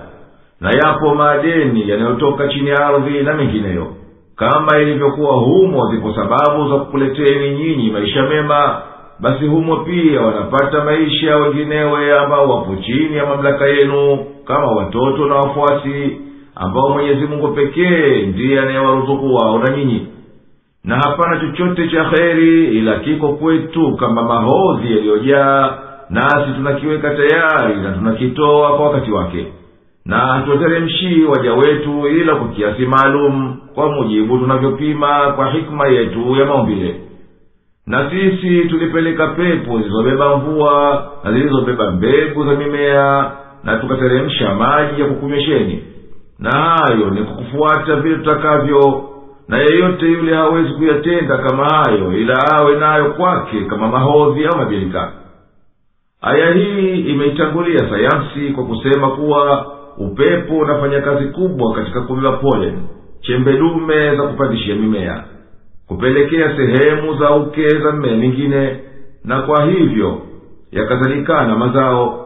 Na 0.61 0.71
yapo 0.71 1.15
madeni 1.15 1.89
yanayotoka 1.89 2.47
chini 2.47 2.69
ya 2.69 2.85
ardhi 2.87 3.23
na 3.23 3.33
mengineyo. 3.33 3.87
Kama 4.35 4.77
ilivyokuwa 4.79 5.33
humo 5.35 5.91
zipo 5.91 6.13
sababu 6.13 6.69
za 6.69 6.75
kukuleteni 6.75 7.49
nyinyi 7.55 7.91
maisha 7.91 8.23
mema 8.23 8.81
basi 9.19 9.45
humo 9.47 9.75
pia 9.77 10.21
wanapata 10.21 10.83
maisha 10.83 11.37
wenginewe 11.37 12.19
ambao 12.19 12.49
wapo 12.49 12.75
chini 12.75 13.17
ya 13.17 13.25
mamlaka 13.25 13.65
yenu 13.65 14.19
kama 14.45 14.67
watoto 14.71 15.25
na 15.25 15.35
wafuasi 15.35 16.17
ambao 16.55 16.89
mwenyezi 16.89 17.25
mungu 17.25 17.47
pekee 17.47 18.21
ndiye 18.25 18.61
anayewaruzuku 18.61 19.35
wao 19.35 19.59
na 19.59 19.77
nyinyi 19.77 20.07
na 20.83 20.95
hapana 20.95 21.39
chochote 21.39 21.87
cha 21.87 22.03
kheri 22.05 22.77
ila 22.77 22.95
kiko 22.99 23.27
kwetu 23.33 23.95
kama 23.97 24.23
mahodhi 24.23 24.95
yaliyojaa 24.95 25.77
nasi 26.09 26.51
tunakiweka 26.55 27.09
tayari 27.09 27.75
na 27.81 27.91
tunakitoa 27.91 28.77
kwa 28.77 28.85
wakati 28.89 29.11
wake. 29.11 29.47
Na 30.05 30.17
hatuwateremshii 30.17 31.23
waja 31.23 31.53
wetu 31.53 32.07
ila 32.07 32.35
kwa 32.35 32.47
kiasi 32.47 32.85
maalum 32.85 33.57
kwa 33.75 33.89
mujibu 33.91 34.37
tunavyopima 34.37 35.31
kwa 35.35 35.51
hikma 35.51 35.87
yetu 35.87 36.35
ya 36.35 36.45
maumbile. 36.45 36.95
Na 37.87 38.09
sisi 38.11 38.65
tulipeleka 38.69 39.27
pepo 39.27 39.77
zilizobeba 39.77 40.37
mvua 40.37 41.05
na 41.23 41.31
zilizobeba 41.31 41.91
mbegu 41.91 42.45
za 42.45 42.51
mimea 42.55 43.31
na 43.63 43.77
tukateremsha 43.77 44.55
maji 44.55 45.01
ya 45.01 45.07
kukunywesheni 45.07 45.83
na 46.39 46.51
hayo 46.51 47.09
ni 47.09 47.21
kukufuata 47.21 47.79
kufuata 47.79 47.95
vile 47.95 48.15
tutakavyo 48.15 49.09
na 49.47 49.57
yeyote 49.57 50.05
yule 50.05 50.35
hawezi 50.35 50.73
kuyatenda 50.73 51.37
kama 51.37 51.65
hayo 51.65 52.13
ila 52.17 52.51
awe 52.51 52.75
nayo 52.75 53.05
kwake 53.13 53.61
kama 53.61 53.87
mahodhi 53.87 54.45
au 54.45 54.57
mabilika 54.57 55.11
aya 56.21 56.53
hii 56.53 56.99
imeitangulia 56.99 57.79
sayansi 57.89 58.53
kwa 58.55 58.63
kusema 58.65 59.09
kuwa 59.09 59.73
upepo 59.97 60.57
unafanya 60.57 61.01
kazi 61.01 61.25
kubwa 61.25 61.73
katika 61.73 62.01
kubeba 62.01 62.31
polen 62.31 62.79
chembedume 63.21 64.15
za 64.15 64.23
kupandishia 64.23 64.75
mimea 64.75 65.23
kupelekea 65.87 66.55
sehemu 66.57 67.13
za 67.17 67.31
uke 67.31 67.69
za 67.69 67.91
mmea 67.91 68.15
mingine 68.17 68.79
na 69.25 69.41
kwa 69.41 69.65
hivyo 69.65 70.21
yakazalikana 70.71 71.55
mazao 71.55 72.19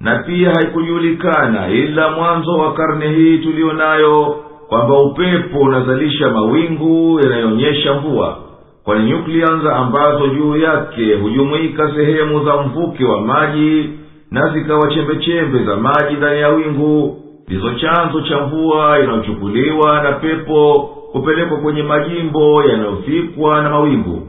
na 0.00 0.18
pia 0.18 0.50
haikujulikana 0.50 1.68
ila 1.68 2.10
mwanzo 2.10 2.52
wa 2.52 2.72
karne 2.74 3.08
hii 3.08 3.38
tuliyo 3.38 3.72
nayo 3.72 4.36
kwamba 4.70 4.98
upepo 4.98 5.58
unazalisha 5.58 6.30
mawingu 6.30 7.20
yanayoonyesha 7.22 7.94
mvua 7.94 8.38
kwani 8.84 9.10
nyuklians 9.10 9.66
ambazo 9.76 10.28
juu 10.28 10.56
yake 10.56 11.14
hujumuika 11.14 11.92
sehemu 11.94 12.44
za 12.44 12.56
mvuke 12.62 13.04
wa 13.04 13.20
maji 13.20 13.90
na 14.30 14.48
zikawa 14.52 14.90
chembechembe 14.94 15.64
za 15.64 15.76
maji 15.76 16.14
ndani 16.16 16.40
ya 16.40 16.48
wingu 16.48 17.16
ndizo 17.48 17.74
chanzo 17.74 18.20
cha 18.20 18.40
mvua 18.46 18.98
inayochukuliwa 19.04 20.02
na 20.02 20.12
pepo 20.12 20.90
kupelekwa 21.12 21.58
kwenye 21.58 21.82
majimbo 21.82 22.64
yanayofikwa 22.64 23.62
na 23.62 23.70
mawingu. 23.70 24.26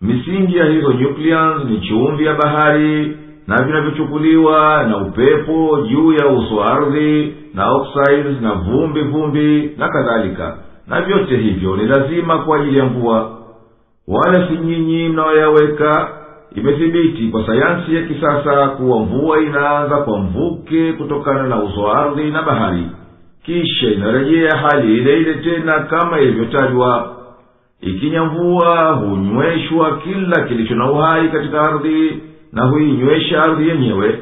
Misingi 0.00 0.56
ya 0.56 0.64
hizo 0.66 0.92
nucleons 0.92 1.64
ni 1.64 1.80
chumvi 1.80 2.24
ya 2.24 2.34
bahari 2.34 3.16
na 3.46 3.62
vinavyochukuliwa 3.64 4.84
na 4.88 4.96
upepo 4.96 5.78
juu 5.90 6.12
ya 6.12 6.26
uso 6.26 6.64
ardhi 6.64 7.34
na 7.54 7.70
oxides 7.72 8.40
na 8.40 8.52
vumbi 8.54 9.00
vumbi 9.00 9.70
na 9.78 9.88
kadhalika. 9.88 10.56
Na 10.86 11.00
vyote 11.02 11.36
hivyo 11.36 11.76
ni 11.76 11.86
lazima 11.86 12.38
kwa 12.38 12.56
ajili 12.56 12.78
ya 12.78 12.84
mvua. 12.84 13.38
Wala 14.08 14.48
si 14.48 14.54
nyinyi 14.58 15.08
mnaoyaweka. 15.08 16.08
Imethibiti 16.56 17.26
kwa 17.28 17.46
sayansi 17.46 17.96
ya 17.96 18.02
kisasa 18.02 18.68
kuwa 18.68 18.98
mvua 19.00 19.40
inaanza 19.40 19.96
kwa 19.96 20.18
mvuke 20.18 20.92
kutokana 20.92 21.42
na 21.42 21.62
uso 21.62 21.92
ardhi 21.92 22.30
na 22.30 22.42
bahari. 22.42 22.86
Kisha 23.44 23.86
inarejea 23.90 24.56
hali 24.56 24.96
ile 24.98 25.16
ile 25.20 25.34
tena 25.34 25.80
kama 25.80 26.20
ilivyotajwa. 26.20 27.16
Ikinya 27.80 28.24
mvua 28.24 28.92
hunyweshwa 28.92 29.96
kila 29.98 30.40
kilicho 30.44 30.74
na 30.74 30.90
uhai 30.90 31.28
katika 31.28 31.60
ardhi 31.62 32.22
na 32.52 32.64
huinywesha 32.64 33.42
ardhi 33.42 33.68
yenyewe 33.68 34.20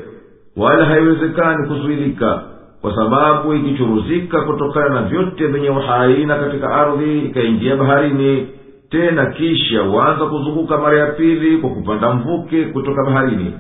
wala 0.57 0.85
haiwezekani 0.85 1.69
kuzuilika 1.69 2.43
kwa 2.81 2.95
sababu 2.95 3.55
ikichuruzika 3.55 4.41
kutokana 4.41 4.89
na 4.89 5.03
vyote 5.03 5.47
vyenye 5.47 5.71
uhai 5.71 6.27
na 6.27 6.37
katika 6.37 6.71
ardhi 6.75 7.19
ikaingia 7.19 7.77
baharini 7.77 8.47
tena 8.91 9.27
kisha 9.27 9.81
huanza 9.81 10.27
kuzunguka 10.27 10.79
mara 10.79 10.99
ya 10.99 11.07
pili 11.07 11.57
kwa 11.59 11.71
kupanda 11.71 12.15
mvuke 12.15 12.65
kutoka 12.65 13.05
baharini 13.05 13.53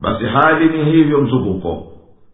basi 0.00 0.24
hali 0.24 0.68
ni 0.68 0.84
hivyo 0.84 1.20
mzunguko. 1.20 1.86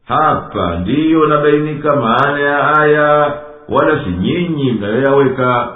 Hapa 0.09 0.79
ndiyo 0.79 1.27
nabainika 1.27 1.97
maana 1.97 2.41
ya 2.41 2.79
aya 2.81 3.33
wala 3.69 4.05
si 4.05 4.11
nyinyi 4.11 4.73
mnayoyaweka 4.73 5.73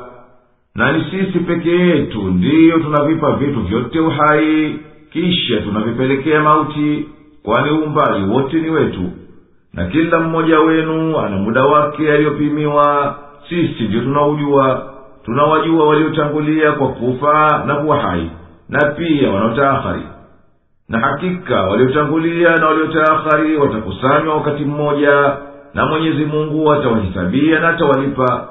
na 0.75 0.93
ni 0.93 1.05
sisi 1.05 1.39
peke 1.39 1.71
yetu 1.71 2.23
ndiyo 2.23 2.79
tunavipa 2.79 3.33
vitu 3.33 3.61
vyote 3.61 4.01
uhai 4.01 4.79
kisha 5.15 5.61
tunavipelekea 5.61 6.43
mauti 6.43 7.09
kwani 7.43 7.71
umbali 7.71 8.25
wote 8.25 8.57
ni 8.61 8.71
wetu. 8.71 9.03
Na 9.73 9.87
kila 9.87 10.21
mmoja 10.21 10.61
wenu 10.61 11.19
ana 11.19 11.37
muda 11.37 11.65
wake 11.65 12.13
aliyopimiwa 12.13 13.15
sisi 13.49 13.83
ndio 13.83 14.01
tunaujua. 14.01 14.91
Tunawajua 15.25 15.89
waliotangulia 15.89 16.73
kwa 16.73 16.89
kufa 16.89 17.63
na 17.67 17.75
kuwa 17.75 17.99
hai 18.01 18.31
na 18.69 18.91
pia 18.91 19.31
wanaotaahari 19.31 20.03
na 20.89 20.99
hakika 20.99 21.63
waliotangulia 21.63 22.57
na 22.57 22.67
waliotaahari 22.67 23.57
watakusanywa 23.57 24.35
wakati 24.35 24.65
mmoja 24.65 25.37
na 25.75 25.87
mwenyezi 25.87 26.25
mungu 26.25 26.73
atawahisabia 26.73 27.61
na 27.61 27.69
atawalipa. 27.69 28.49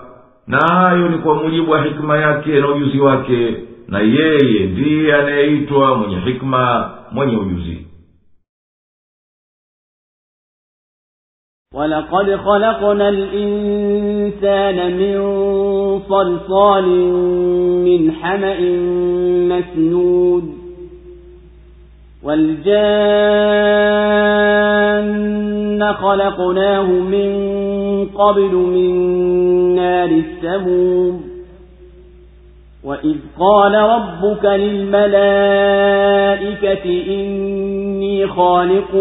Na 0.47 0.58
hayo 0.58 1.10
ni 1.10 1.17
kwa 1.17 1.36
mujibu 1.36 1.71
wa 1.71 1.82
hikima 1.84 2.17
yake 2.17 2.60
na 2.60 2.67
ujuzi 2.67 2.99
wake 2.99 3.56
na 3.88 4.00
yeye 4.00 4.65
ndiye 4.65 5.15
anayeitwa 5.15 5.96
mwenye 5.96 6.19
hikma 6.19 6.91
mwenye 7.12 7.38
ujuzi. 7.38 7.88
ولقد 11.74 12.36
خلقنا 12.36 13.10
الإنسان 13.10 14.98
من 14.98 15.17
صلصال 16.10 16.86
من 17.86 18.12
حمأ 18.12 18.60
مسنود 19.50 20.43
والجان 24.54 25.93
خلقناه 25.93 26.84
من 26.91 27.30
قبل 28.06 28.54
من 28.56 28.96
نار 29.76 30.10
السموم 30.10 31.33
وإذ 33.03 33.15
قال 33.39 33.73
ربك 33.73 34.45
للملائكة 34.45 35.13
إني 37.07 38.27
خالق 38.27 38.95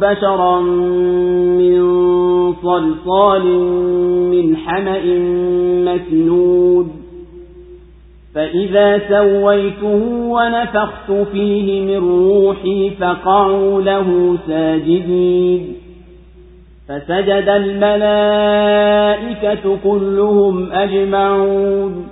بشرا 0.00 0.60
من 0.60 1.82
صلصال 2.52 3.44
من 4.30 4.56
حمأ 4.56 5.02
مسنود. 5.84 6.88
فإذا 8.34 8.98
سويته 9.08 10.02
ونفخت 10.12 11.12
فيه 11.32 11.80
من 11.80 11.98
روحي 12.08 12.90
فقعوا 13.00 13.82
له 13.82 14.38
ساجدين. 14.46 15.74
فسجد 16.88 17.48
الملائكة 17.48 18.46
كلهم 19.84 20.72
أجمعون. 20.72 22.11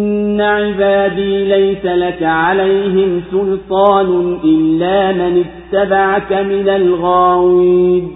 عبادي 0.41 1.45
ليس 1.45 1.85
لك 1.85 2.23
عليهم 2.23 3.21
سلطان 3.31 4.39
إلا 4.43 5.11
من 5.11 5.45
اتبعك 5.45 6.33
من 6.33 6.69
الغاوين. 6.69 8.11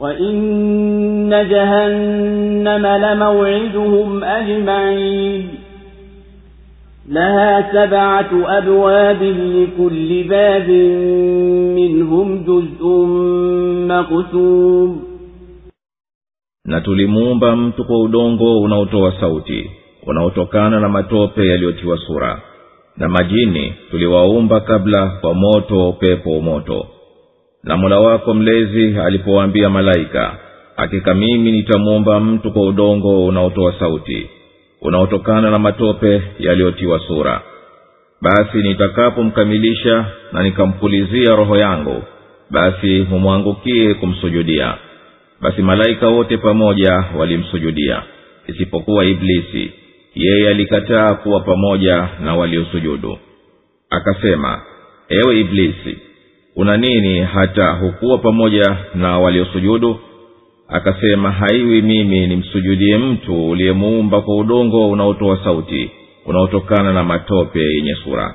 وإن 0.00 1.30
جهنم 1.50 2.86
لموعدهم 2.86 4.24
أجمعين. 4.24 5.48
لها 7.08 7.72
سبعة 7.72 8.58
أبواب 8.58 9.22
لكل 9.22 10.28
باب 10.28 10.70
منهم 11.78 12.44
جزء 12.44 12.86
مقسوم. 13.88 15.08
Na 16.64 16.80
tulimuumba 16.80 17.56
mtu 17.56 17.84
kwa 17.84 18.00
udongo 18.00 18.60
unaotoa 18.60 19.12
sauti. 19.20 19.70
Unaotokana 20.08 20.80
na 20.80 20.88
matope 20.88 21.46
yaliyotiwa 21.46 21.98
sura 21.98 22.40
na 22.96 23.08
majini 23.08 23.74
tuliwaumba 23.90 24.60
kabla 24.60 25.06
kwa 25.06 25.34
moto 25.34 25.78
wa 25.78 25.88
upepo 25.88 26.40
moto. 26.40 26.86
Na 27.64 27.76
mola 27.76 28.00
wako 28.00 28.34
mlezi 28.34 28.98
alipowaambia 28.98 29.70
malaika 29.70 30.36
hakika 30.76 31.14
mimi 31.14 31.52
nitamuumba 31.52 32.20
mtu 32.20 32.52
kwa 32.52 32.62
udongo 32.62 33.26
unaotoa 33.26 33.74
sauti 33.78 34.30
unaotokana 34.82 35.50
na 35.50 35.58
matope 35.58 36.22
yaliyotiwa 36.38 36.98
sura. 37.00 37.40
Basi 38.22 38.58
nitakapomkamilisha 38.58 40.04
na 40.32 40.42
nikampulizia 40.42 41.36
roho 41.36 41.56
yangu 41.56 42.02
basi 42.50 43.06
mumwangukie 43.10 43.94
kumsujudia. 43.94 44.74
Basi 45.40 45.62
malaika 45.62 46.08
wote 46.08 46.36
pamoja 46.36 47.04
walimsujudia 47.18 48.02
isipokuwa 48.46 49.04
iblisi 49.04 49.72
yeye 50.14 50.48
alikataa 50.48 51.14
kuwa 51.14 51.40
pamoja 51.40 52.08
na 52.20 52.34
waliosujudu. 52.36 53.18
Akasema 53.90 54.60
ewe 55.08 55.40
iblisi 55.40 55.98
una 56.56 56.76
nini 56.76 57.20
hata 57.20 57.70
hukuwa 57.72 58.18
pamoja 58.18 58.76
na 58.94 59.18
waliosujudu? 59.18 60.00
Akasema 60.68 61.30
haiwi 61.30 61.82
mimi 61.82 62.26
nimsujudie 62.26 62.98
mtu 62.98 63.48
uliyemuumba 63.50 64.20
kwa 64.20 64.36
udongo 64.36 64.90
unaotoa 64.90 65.44
sauti 65.44 65.90
unaotokana 66.26 66.92
na 66.92 67.04
matope 67.04 67.60
yenye 67.60 67.94
sura. 68.04 68.34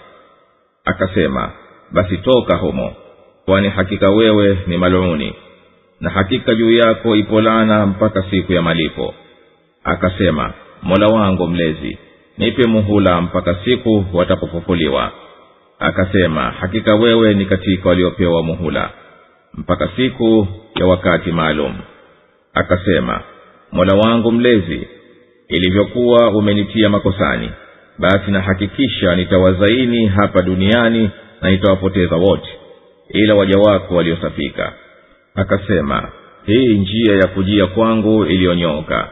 Akasema 0.86 1.52
basi 1.92 2.18
toka 2.18 2.56
humo 2.56 2.94
kwani 3.46 3.70
hakika 3.70 4.10
wewe 4.10 4.58
ni 4.68 4.78
maluni 4.78 5.34
na 6.00 6.10
hakika 6.10 6.56
juu 6.56 6.72
yako 6.72 7.16
ipo 7.16 7.42
lana 7.42 7.86
mpaka 7.86 8.24
siku 8.30 8.54
ya 8.54 8.62
malipo. 8.62 9.14
Akasema 9.84 10.54
mola 10.84 11.08
wangu 11.08 11.48
mlezi 11.48 11.98
nipe 12.38 12.68
muhula 12.68 13.22
mpaka 13.22 13.56
siku 13.66 14.06
watapofufuliwa. 14.14 15.12
Akasema 15.80 16.42
hakika 16.60 16.96
wewe 16.96 17.34
ni 17.34 17.46
katika 17.46 17.90
waliopewa 17.90 18.44
muhula 18.44 18.90
mpaka 19.54 19.90
siku 19.96 20.48
ya 20.80 20.86
wakati 20.86 21.32
maalum. 21.32 21.74
Akasema 22.54 23.22
mola 23.72 23.96
wangu 23.96 24.32
mlezi 24.32 24.88
ilivyokuwa 25.48 26.30
umenitia 26.30 26.90
makosani 26.90 27.52
basi 28.00 28.32
nahakikisha 28.32 29.16
nitawazaini 29.16 30.08
hapa 30.08 30.42
duniani 30.42 31.10
na 31.42 31.50
nitawapoteza 31.52 32.16
wote 32.16 32.50
ila 33.10 33.36
waja 33.36 33.60
wako 33.60 33.96
waliosafika. 33.96 34.74
Akasema 35.36 36.10
hii 36.46 36.78
njia 36.78 37.16
ya 37.16 37.28
kujia 37.28 37.68
kwangu 37.68 38.26
iliyonyooka 38.26 39.10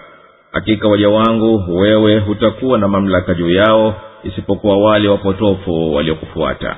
hakika 0.51 0.87
waja 0.87 1.09
wangu 1.09 1.63
wewe 1.79 2.19
hutakuwa 2.19 2.77
na 2.79 2.87
mamlaka 2.87 3.33
juu 3.33 3.49
yao 3.49 3.95
isipokuwa 4.23 4.77
wale 4.77 5.07
wapotofu 5.07 5.93
waliokufuata. 5.95 6.77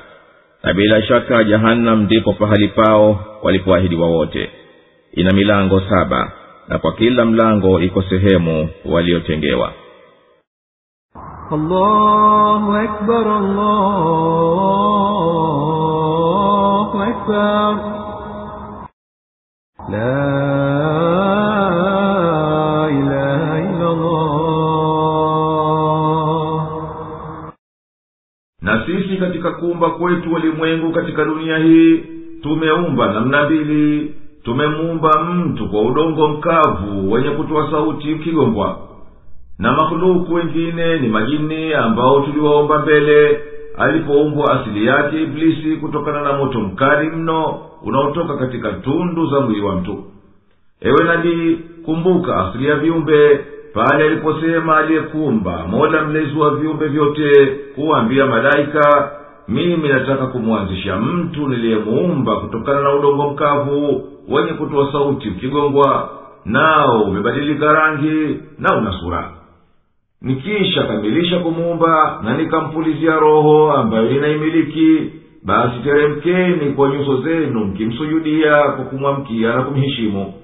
Na 0.62 0.72
bila 0.74 1.02
shaka 1.02 1.44
jahanam 1.44 2.02
ndipo 2.02 2.32
pahali 2.32 2.68
pao 2.68 3.18
walipoahidiwa 3.42 4.06
wote 4.08 4.50
ina 5.12 5.32
milango 5.32 5.80
saba 5.80 6.32
na 6.68 6.78
kwa 6.78 6.92
kila 6.92 7.24
mlango 7.24 7.80
iko 7.80 8.02
sehemu 8.02 8.68
waliotengewa. 8.84 9.72
La 19.88 20.63
katika 29.20 29.50
kuumba 29.50 29.90
kwetu 29.90 30.32
walimwengu 30.32 30.92
katika 30.92 31.24
dunia 31.24 31.58
hii 31.58 32.04
tumeumba 32.42 33.12
namna 33.12 33.44
mbili. 33.44 34.14
Tumemuumba 34.42 35.24
mtu 35.24 35.68
kwa 35.68 35.82
udongo 35.82 36.28
mkavu 36.28 37.12
wenye 37.12 37.30
kutoa 37.30 37.70
sauti 37.70 38.12
ukigongwa 38.12 38.78
na 39.58 39.72
makhuluku 39.72 40.34
wengine 40.34 40.98
ni 40.98 41.08
majini 41.08 41.74
ambao 41.74 42.20
tuliwaomba 42.20 42.78
mbele. 42.78 43.38
Alipoumbwa 43.78 44.60
asili 44.60 44.86
yake 44.86 45.22
iblisi 45.22 45.76
kutokana 45.76 46.22
na 46.22 46.32
moto 46.32 46.60
mkali 46.60 47.08
mno 47.10 47.60
unaotoka 47.82 48.36
katika 48.36 48.72
tundu 48.72 49.26
za 49.26 49.40
mwili 49.40 49.60
wa 49.62 49.76
mtu. 49.76 50.04
Ewe 50.80 51.04
nabii 51.04 51.58
kumbuka 51.84 52.46
asili 52.48 52.66
ya 52.66 52.76
viumbe 52.76 53.40
pale 53.74 54.04
aliposema 54.04 54.76
aliyekumba 54.76 55.66
mola 55.66 56.04
mlezi 56.04 56.38
wa 56.38 56.54
viumbe 56.56 56.86
vyote 56.88 57.46
kuwaambia 57.74 58.26
malaika 58.26 59.10
mimi 59.48 59.88
nataka 59.88 60.26
kumwanzisha 60.26 60.96
mtu 60.96 61.48
niliyemuumba 61.48 62.36
kutokana 62.36 62.80
na 62.80 62.94
udongo 62.94 63.30
mkavu 63.30 64.08
wenye 64.28 64.52
kutoa 64.52 64.92
sauti 64.92 65.28
ukigongwa. 65.28 66.10
Nao 66.44 67.02
umebadilika 67.02 67.72
rangi 67.72 68.38
na 68.58 68.76
una 68.76 68.92
sura. 69.00 69.30
Nikisha 70.22 70.82
kamilisha 70.82 71.38
kumuumba 71.38 72.20
na 72.24 72.36
nikampulizia 72.36 73.16
roho 73.18 73.72
ambayo 73.72 74.10
inaimiliki 74.10 75.10
basi 75.42 75.78
teremkeni 75.84 76.70
kwa 76.72 76.88
nyuso 76.88 77.20
zenu 77.22 77.60
mkimsujudia 77.64 78.62
kwa 78.62 78.84
kumwamkia 78.84 79.54
na 79.54 79.62
kumheshimu 79.62 80.34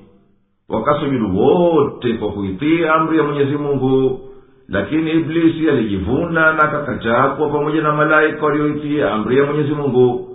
wakasujudu 0.71 1.39
wote 1.39 2.13
kwa 2.13 2.29
kuitii 2.33 2.85
amri 2.85 3.19
ya 3.19 3.25
mwenyezi 3.25 3.57
mungu. 3.57 4.21
Lakini 4.69 5.11
iblisi 5.11 5.71
alijivuna 5.71 6.53
na 6.53 6.59
akakataa 6.63 7.29
pamoja 7.29 7.83
na 7.83 7.93
malaika 7.93 8.47
walioitii 8.47 9.01
amri 9.03 9.37
ya 9.39 9.45
mwenyezi 9.45 9.73
mungu. 9.75 10.27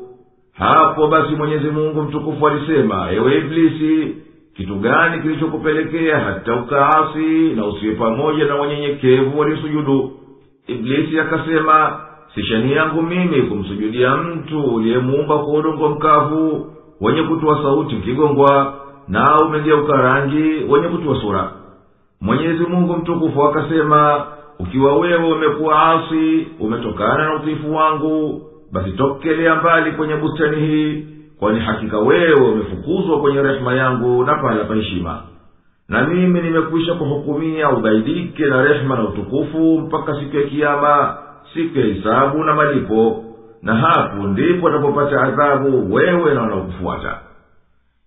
Hapo 0.54 1.08
basi 1.08 1.36
mwenyezi 1.36 1.68
mungu 1.68 2.02
mtukufu 2.02 2.48
alisema 2.48 3.12
ewe 3.12 3.38
iblisi 3.38 4.16
kitu 4.58 4.76
gani 4.76 5.22
kilichokupelekea 5.22 6.20
hata 6.20 6.56
ukaasi 6.56 7.50
na 7.56 7.66
usiwe 7.66 7.96
pamoja 7.96 8.46
na 8.46 8.56
wanyenyekevu 8.56 9.40
waliosujudu? 9.40 10.12
Iblisi 10.68 11.20
akasema 11.20 12.00
si 12.36 12.44
shani 12.44 12.72
yangu 12.72 13.02
mimi 13.02 13.42
kumsujudia 13.42 14.18
mtu 14.18 14.62
uliyemuumba 14.64 15.38
kwa 15.38 15.54
udongo 15.54 15.90
mkavu 15.90 16.72
wenye 17.02 17.24
kutoa 17.24 17.64
sauti 17.64 17.96
ukigongwa 17.96 18.74
nao 19.08 19.40
umegeuka 19.48 19.94
rangi 19.98 20.64
wenye 20.70 20.88
kutua 20.88 21.22
sura. 21.22 21.52
Mwenyezi 22.22 22.64
mungu 22.66 22.94
mtukufu 22.98 23.44
akasema 23.44 24.24
ukiwa 24.60 24.98
wewe 24.98 25.32
umekuwa 25.32 25.94
asi 25.94 26.48
umetokana 26.60 27.24
na 27.26 27.36
utiifu 27.36 27.76
wangu 27.76 28.42
basi 28.72 28.92
tokelea 28.92 29.56
mbali 29.56 29.92
kwenye 29.92 30.16
bustani 30.16 30.58
hii 30.68 31.06
kwani 31.40 31.60
hakika 31.60 32.00
wewe 32.00 32.34
umefukuzwa 32.52 33.20
kwenye 33.22 33.42
rehema 33.42 33.74
yangu 33.74 34.24
na 34.26 34.36
pahala 34.36 34.64
pa 34.64 34.76
heshima. 34.76 35.22
Na 35.90 36.04
mimi 36.08 36.42
nimekwisha 36.42 36.94
kuhukumia 36.94 37.70
ubaidike 37.70 38.46
na 38.46 38.64
rehema 38.64 38.96
na 38.96 39.04
utukufu 39.04 39.80
mpaka 39.80 40.20
siku 40.20 40.36
ya 40.38 40.44
kiama 40.44 41.18
siku 41.54 41.80
ya 41.80 41.86
hisabu 41.86 42.44
na 42.44 42.56
malipo 42.56 43.24
na 43.62 43.76
hapo 43.76 44.28
ndipo 44.28 44.68
atapopata 44.68 45.22
adhabu 45.22 45.94
wewe 45.94 46.34
na 46.34 46.42
wanaokufuata 46.42 47.20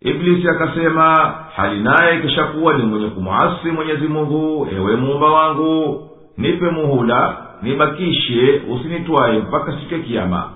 iblisi 0.01 0.49
akasema 0.49 1.35
hali 1.57 1.81
naye 1.81 2.19
ikishakuwa 2.19 2.75
ni 2.79 2.83
mwenye 2.83 3.09
kumwasi 3.09 3.71
mwenyezi 3.71 4.09
mungu 4.09 4.69
ewe 4.77 4.97
muumba 4.97 5.27
wangu. 5.33 6.05
Nipe 6.37 6.71
muhula 6.71 7.37
nibakishe 7.63 8.63
usinitwaye 8.75 9.39
mpaka 9.39 9.73
siku 9.73 9.95
ya 9.95 10.01
kiama 10.01 10.51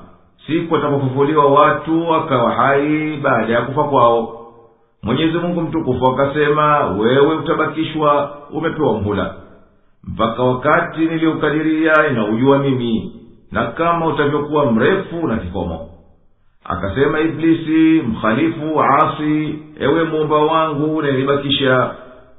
siku 0.47 0.77
atapofufuliwa 0.77 1.45
watu 1.47 2.09
wakawa 2.11 2.53
hai 2.53 3.17
baada 3.23 3.53
ya 3.53 3.63
kufa 3.63 3.85
kwao. 3.85 4.39
Mwenyezi 5.03 5.39
mungu 5.39 5.61
mtukufu 5.61 6.07
akasema 6.07 6.87
wewe 6.87 7.35
utabakishwa 7.37 8.37
umepewa 8.53 8.93
mhula 9.01 9.35
mpaka 10.05 10.43
wakati 10.43 11.01
niliukadiria 11.01 11.93
inaujua 12.11 12.59
mimi. 12.59 13.13
Na 13.53 13.67
kama 13.67 14.07
utavyokuwa 14.07 14.73
mrefu 14.73 15.27
na 15.29 15.37
kikomo 15.37 15.89
akasema 16.65 17.21
iblisi 17.21 18.03
mkhalifu 18.09 18.81
asi 18.83 19.55
ewe 19.81 20.05
muumba 20.05 20.37
wangu 20.37 21.03
nanibakisha 21.03 21.95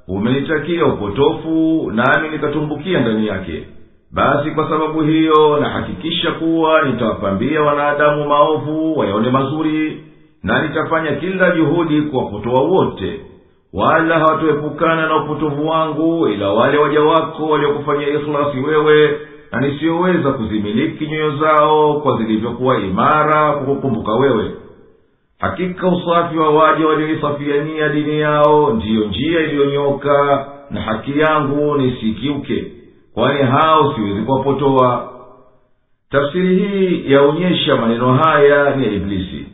umenitakia 0.08 0.86
upotofu 0.86 1.90
nami 1.94 2.28
nikatumbukia 2.28 3.00
ndani 3.00 3.26
yake. 3.26 3.64
Basi 4.12 4.50
kwa 4.50 4.68
sababu 4.68 5.00
hiyo 5.02 5.58
nahakikisha 5.60 6.32
kuwa 6.32 6.82
nitawapambia 6.82 7.62
wanadamu 7.62 8.28
maovu 8.28 8.98
wayaone 8.98 9.30
mazuri 9.30 10.02
na 10.42 10.62
nitafanya 10.62 11.12
kila 11.12 11.50
juhudi 11.50 12.02
kuwapotoa 12.02 12.60
wote. 12.60 13.20
Wala 13.72 14.18
hawatoepukana 14.18 15.06
na 15.06 15.16
upotovu 15.16 15.68
wangu 15.68 16.28
ila 16.28 16.48
wale 16.50 16.78
waja 16.78 17.00
wako 17.00 17.46
waliokufanyia 17.46 18.08
ikhlasi 18.08 18.58
wewe 18.58 19.18
na 19.54 19.60
nisiyoweza 19.60 20.32
kuzimiliki 20.32 21.06
nyoyo 21.06 21.36
zao 21.36 22.00
kwa 22.00 22.16
zilivyokuwa 22.18 22.80
imara 22.80 23.52
kwa 23.52 23.74
kukumbuka 23.74 24.12
wewe. 24.12 24.50
Hakika 25.38 25.88
usafi 25.88 26.38
wa 26.38 26.50
waja 26.50 26.86
walioisafiania 26.86 27.88
dini 27.88 28.20
yao 28.20 28.72
ndiyo 28.72 29.04
njia 29.04 29.40
iliyonyoka 29.40 30.46
na 30.70 30.80
haki 30.80 31.18
yangu 31.18 31.76
nisikiuke 31.76 32.64
kwani 33.14 33.42
hao 33.42 33.94
siwezi 33.94 34.22
kuwapotoa. 34.22 35.10
Tafsiri 36.10 36.56
hii 36.56 37.12
yaonyesha 37.12 37.76
maneno 37.76 38.12
haya 38.14 38.76
ni 38.76 38.84
ya 38.86 38.92
iblisi 38.92 39.46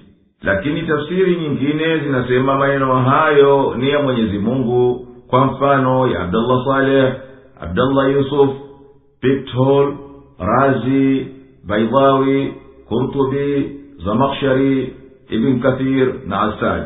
lakini 0.43 0.83
tafsiri 0.83 1.37
nyingine 1.37 1.99
zinasema 1.99 2.57
maneno 2.59 2.95
hayo 2.95 3.75
ni 3.79 3.91
ya 3.91 4.03
mwenyezi 4.03 4.39
mungu 4.39 5.07
kwa 5.29 5.45
mfano 5.45 6.07
ya 6.07 6.21
abdullah 6.21 6.65
saleh 6.65 7.13
abdullah 7.61 8.13
yusuf 8.13 8.51
piktol 9.23 9.95
razi 10.39 11.27
بيضاوي 11.65 12.53
kurtubi 12.89 13.71
zamakshari 14.05 14.93
ibn 15.31 15.61
kathir 15.61 16.15
na 16.27 16.41
asad 16.43 16.83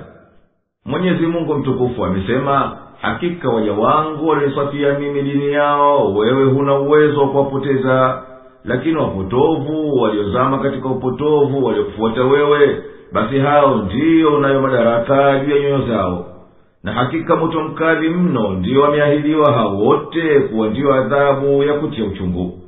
mwenyezi 0.85 1.27
mungu 1.27 1.55
mtukufu 1.55 2.05
amesema 2.05 2.77
hakika 3.01 3.49
waja 3.49 3.73
wangu 3.73 4.29
waliosafia 4.29 4.99
mimi 4.99 5.23
dini 5.23 5.53
yao 5.53 6.15
wewe 6.15 6.45
huna 6.45 6.79
uwezo 6.79 7.21
wa 7.21 7.29
kuwapoteza. 7.29 8.23
Lakini 8.65 8.97
wapotovu 8.97 10.01
waliozama 10.03 10.59
katika 10.59 10.89
upotovu 10.89 11.65
waliokufuata 11.65 12.25
wewe 12.25 12.83
basi 13.13 13.39
hao 13.39 13.77
ndiyo 13.77 14.37
unayo 14.37 14.61
madaraka 14.61 15.39
juu 15.41 15.51
ya 15.57 15.61
nyoyo 15.61 15.87
zao 15.89 16.27
na 16.85 16.93
hakika 16.93 17.37
moto 17.37 17.61
mkali 17.61 18.09
mno 18.09 18.51
ndiyo 18.51 18.83
wameahidiwa 18.83 19.53
hao 19.53 19.77
wote 19.79 20.41
kuwa 20.41 20.69
ndiyo 20.69 20.95
adhabu 20.95 21.63
ya 21.63 21.75
kutia 21.75 22.05
uchungu. 22.05 22.61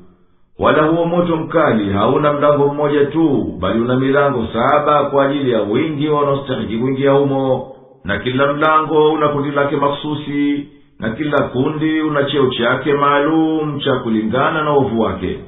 Wala 0.58 0.82
huo 0.86 1.04
moto 1.04 1.36
mkali 1.36 1.92
hauna 1.92 2.32
mlango 2.32 2.68
mmoja 2.74 3.04
tu 3.06 3.56
bali 3.60 3.80
una 3.80 3.96
milango 3.96 4.46
saba 4.52 5.04
kwa 5.04 5.24
ajili 5.26 5.50
ya 5.50 5.62
wingi 5.62 6.08
wanaostahiki 6.08 6.78
kuingia 6.78 7.10
humo 7.12 7.76
na 8.04 8.18
kila 8.18 8.52
mlango 8.52 9.12
una 9.12 9.28
kundi 9.28 9.50
lake 9.50 9.76
makhususi 9.76 10.68
na 10.98 11.10
kila 11.10 11.42
kundi 11.48 12.00
una 12.00 12.24
cheo 12.24 12.50
chake 12.50 12.92
maalum 12.92 13.80
cha 13.80 13.96
kulingana 13.96 14.62
na 14.64 14.72
uovu 14.72 15.00
wake 15.00 15.38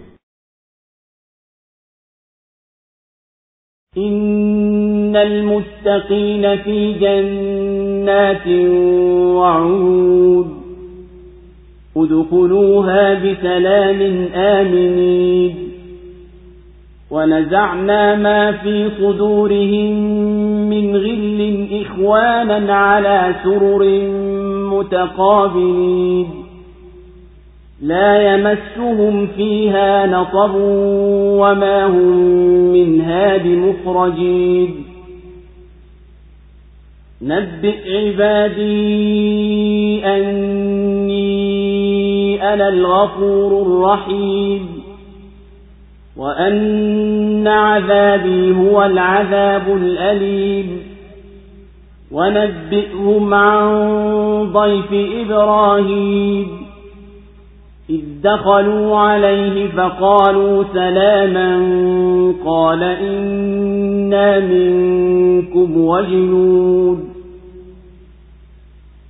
إن 5.09 5.16
المتقين 5.16 6.57
في 6.57 6.92
جنات 6.92 8.47
وعود 9.37 10.49
ادخلوها 11.97 13.14
بسلام 13.14 14.29
آمنين 14.35 15.55
ونزعنا 17.11 18.14
ما 18.14 18.53
في 18.53 18.90
صدورهم 19.01 19.92
من 20.71 20.97
غل 20.97 21.66
إخوانا 21.83 22.75
على 22.75 23.35
سرر 23.44 23.85
متقابلين 24.77 26.27
لا 27.83 28.35
يمسهم 28.35 29.27
فيها 29.37 30.07
نصب 30.07 30.55
وما 31.40 31.87
هم 31.87 32.16
منها 32.73 33.37
بمخرجين 33.37 34.88
نبئ 37.22 37.96
عبادي 37.96 38.94
أني 40.04 41.18
أنا 42.54 42.68
الغفور 42.68 43.62
الرحيم 43.62 44.68
وأن 46.16 47.46
عذابي 47.46 48.57
هو 48.57 48.85
العذاب 48.85 49.62
الأليم. 49.76 50.83
ونبئهم 52.12 53.35
عن 53.35 53.68
ضيف 54.52 54.92
إبراهيم. 55.26 56.46
إذ 57.90 58.00
دخلوا 58.22 58.98
عليه 58.98 59.66
فقالوا 59.66 60.64
سلاما. 60.74 61.59
قال 62.46 62.83
إنا 62.83 64.40
منكم 64.40 65.81
وجنود 65.81 67.08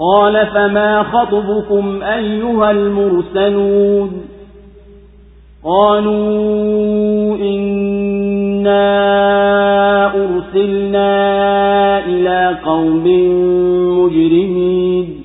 قال 0.00 0.46
فما 0.46 1.02
خطبكم 1.02 2.02
أيها 2.02 2.70
المرسلون؟ 2.70 4.10
قالوا 5.64 7.36
إنا 7.36 8.84
أرسلنا 10.14 11.08
إلى 12.06 12.58
قوم 12.64 13.04
مجرمين 13.98 15.24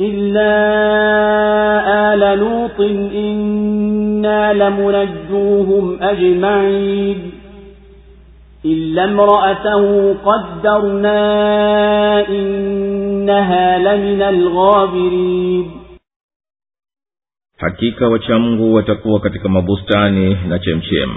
إلا 0.00 1.33
لوط 2.63 2.79
إنا 3.15 4.53
لمنجوهم 4.53 5.97
أجمعين 6.03 7.31
إلا 8.65 9.03
امرأته 9.03 10.13
قدرنا 10.13 11.19
إنها 12.29 13.77
لمن 13.77 14.21
الغابرين 14.21 15.71
hakika 17.57 18.07
wachamngu 18.07 18.73
watakuwa 18.73 19.19
katika 19.19 19.49
mabustani 19.49 20.37
na 20.47 20.59
chemchem 20.59 21.09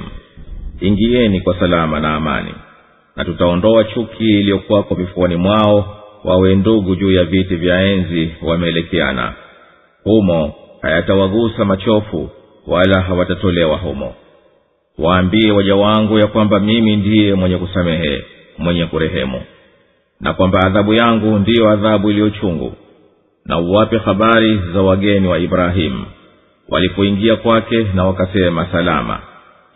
ingieni 0.81 1.41
kwa 1.41 1.59
salama 1.59 2.01
na 2.01 2.15
amani 2.15 2.55
na 3.17 3.25
tutaondoa 3.25 3.85
chuki 3.85 4.25
iliyokuwako 4.25 4.95
vifuani 4.95 5.37
mwao 5.37 5.97
wawe 6.25 6.55
ndugu 6.55 6.97
juu 6.97 7.13
ya 7.13 7.25
viti 7.25 7.57
vya 7.57 7.83
enzi 7.83 8.35
wameelekeana 8.43 9.33
humo 10.05 10.55
hayatawagusa 10.82 11.66
machofu 11.66 12.30
wala 12.68 13.02
hawatatolewa 13.02 13.78
humo. 13.78 14.14
Waambie 14.98 15.52
waja 15.52 15.76
wangu 15.76 16.20
ya 16.20 16.28
kwamba 16.28 16.60
mimi 16.60 16.96
ndiye 16.96 17.34
mwenye 17.34 17.58
kusamehe 17.58 18.24
mwenye 18.58 18.86
kurehemu 18.86 19.42
na 20.22 20.34
kwamba 20.34 20.60
adhabu 20.66 20.94
yangu 20.94 21.40
ndiyo 21.40 21.70
adhabu 21.70 22.12
iliyochungu 22.12 22.74
na 23.46 23.60
uwape 23.60 23.98
habari 23.98 24.62
za 24.74 24.82
wageni 24.82 25.28
wa 25.28 25.40
ibrahimu 25.40 26.06
walipoingia 26.70 27.36
kwake 27.36 27.84
na 27.96 28.06
wakasema 28.06 28.68
salama 28.72 29.20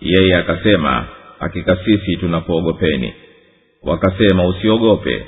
yeye 0.02 0.36
akasema 0.38 1.06
hakika 1.40 1.76
sisi 1.86 2.16
tunakuogopeni. 2.18 3.14
Wakasema 3.84 4.48
usiogope 4.48 5.26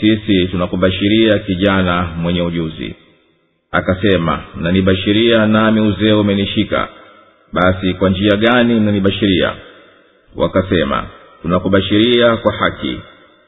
sisi 0.00 0.46
tunakubashiria 0.48 1.38
kijana 1.38 2.02
mwenye 2.02 2.42
ujuzi 2.42 2.94
akasema 3.72 4.42
mnanibashiria 4.56 5.46
nami 5.46 5.80
uzee 5.80 6.12
umenishika. 6.12 6.88
Basi 7.52 7.94
kwa 7.94 8.10
njia 8.10 8.36
gani 8.36 8.74
mnanibashiria 8.80 9.52
wakasema 10.36 11.04
tunakubashiria 11.42 12.36
kwa 12.36 12.52
haki. 12.52 13.00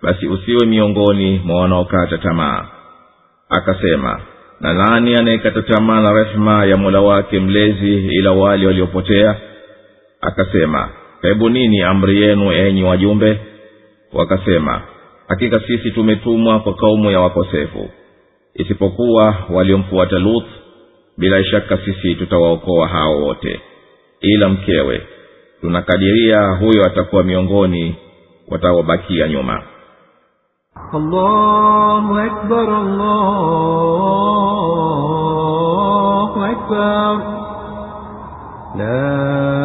Basi 0.03 0.27
usiwe 0.27 0.67
miongoni 0.67 1.41
mwa 1.45 1.61
wanaokata 1.61 2.19
tamaa. 2.19 2.67
Akasema 3.49 4.21
na 4.61 4.75
nani 4.75 5.17
anayekata 5.17 5.63
tamaa 5.63 6.01
na 6.01 6.13
rehema 6.13 6.65
ya 6.67 6.77
mola 6.77 7.01
wake 7.01 7.41
mlezi 7.41 7.95
ila 8.07 8.33
wale 8.33 8.67
waliopotea? 8.67 9.37
Akasema 10.21 10.89
hebu 11.23 11.49
nini 11.51 11.83
amri 11.83 12.23
yenu 12.23 12.53
enyi 12.53 12.83
wajumbe? 12.83 13.41
Wakasema 14.13 14.83
hakika 15.29 15.61
sisi 15.61 15.91
tumetumwa 15.91 16.61
kwa 16.61 16.75
kaumu 16.75 17.11
ya 17.11 17.21
wakosefu 17.21 17.91
isipokuwa 18.59 19.35
waliomfuata 19.51 20.19
luth 20.19 20.47
bila 21.19 21.45
shaka 21.45 21.79
sisi 21.79 22.15
tutawaokoa 22.15 22.89
hao 22.89 23.17
wote 23.23 23.61
ila 24.21 24.49
mkewe 24.49 25.07
tunakadiria 25.61 26.47
huyo 26.49 26.85
atakuwa 26.87 27.23
miongoni 27.23 27.97
watawabakia 28.49 29.29
nyuma 29.29 29.63
allahu 30.93 32.19
akbar, 32.19 32.69
allahu 35.09 36.45
akbar. 36.45 37.19
La 38.79 39.58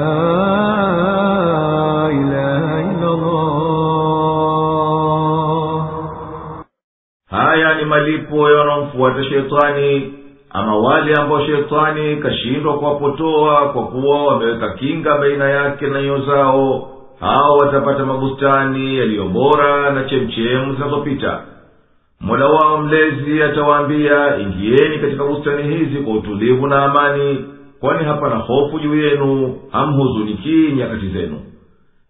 ya 8.07 8.57
wanaomfuata 8.57 9.23
shetani 9.23 10.13
ama 10.49 10.77
wale 10.77 11.13
ambao 11.15 11.45
shetani 11.45 12.15
kashindwa 12.17 12.77
kuwapotoa 12.79 13.69
kwa 13.69 13.87
kuwa 13.87 14.25
wameweka 14.25 14.73
kinga 14.73 15.17
baina 15.17 15.49
yake 15.49 15.87
na 15.87 16.01
nyoyo 16.01 16.25
zao 16.25 16.89
hao 17.19 17.57
watapata 17.57 18.05
mabustani 18.05 18.97
yaliyo 18.97 19.25
bora 19.25 19.89
na 19.91 20.03
chemchemu 20.03 20.73
zinazopita. 20.73 21.41
Mola 22.21 22.47
wao 22.47 22.77
mlezi 22.77 23.43
atawaambia 23.43 24.37
ingieni 24.37 24.99
katika 24.99 25.23
bustani 25.23 25.75
hizi 25.75 25.95
kwa 25.97 26.13
utulivu 26.13 26.67
na 26.67 26.83
amani 26.83 27.45
kwani 27.79 28.05
hapana 28.05 28.35
hofu 28.35 28.79
juu 28.79 28.95
yenu 28.95 29.59
hamhuzunikii 29.71 30.71
nyakati 30.71 31.07
zenu. 31.07 31.39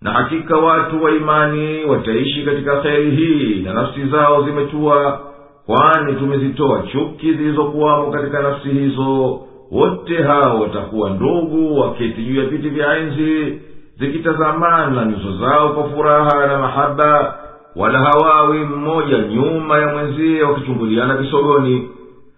Na 0.01 0.11
hakika 0.11 0.57
watu 0.57 1.03
wa 1.03 1.11
imani 1.11 1.85
wataishi 1.85 2.43
katika 2.43 2.81
kheri 2.81 3.11
hii 3.11 3.61
na 3.61 3.73
nafsi 3.73 4.05
zao 4.05 4.43
zimetua 4.45 5.19
kwani 5.65 6.13
tumezitoa 6.13 6.81
chuki 6.81 7.33
zilizokuwamo 7.33 8.11
katika 8.11 8.41
nafsi 8.41 8.69
hizo 8.69 9.39
wote 9.71 10.23
hao 10.23 10.59
watakuwa 10.61 11.09
ndugu 11.09 11.79
waketi 11.79 12.21
juu 12.23 12.39
ya 12.39 12.45
viti 12.45 12.69
vya 12.69 12.97
enzi 12.97 13.61
zikitazamana 13.99 15.05
nyuso 15.05 15.37
zao 15.37 15.69
kwa 15.69 15.89
furaha 15.89 16.47
na 16.47 16.57
mahaba 16.59 17.35
wala 17.75 17.99
hawawi 17.99 18.59
mmoja 18.59 19.17
nyuma 19.17 19.79
ya 19.79 19.87
mwenzie 19.87 20.43
wakichunguliana 20.43 21.17
visogoni. 21.17 21.89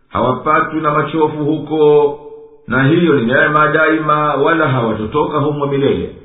Hawapatwi 0.10 0.82
na 0.82 0.92
machofu 0.92 1.38
huko 1.46 2.20
na 2.68 2.84
hiyo 2.84 3.14
ni 3.16 3.26
neema 3.26 3.68
daima 3.68 4.34
wala 4.36 4.68
hawatotoka 4.68 5.38
humo 5.38 5.66
milele. 5.66 6.16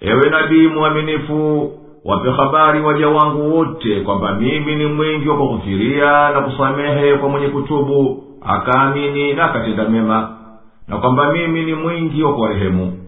Ewe 0.00 0.30
nabii 0.30 0.68
mwaminifu 0.68 1.70
wape 2.04 2.30
habari 2.30 2.80
waja 2.80 3.08
wangu 3.08 3.56
wote 3.56 4.00
kwamba 4.00 4.34
mimi 4.34 4.76
ni 4.76 4.86
mwingi 4.86 5.28
wa 5.28 5.36
kughufiria 5.36 6.30
na 6.30 6.40
kusamehe 6.40 7.14
kwa 7.16 7.28
mwenye 7.28 7.48
kutubu 7.48 8.24
akaamini 8.46 9.32
na 9.32 9.44
akatenda 9.44 9.88
mema 9.88 10.36
na 10.88 10.96
kwamba 10.96 11.32
mimi 11.32 11.64
ni 11.64 11.74
mwingi 11.74 12.22
wa 12.22 12.34
kuwarehemu. 12.34 12.98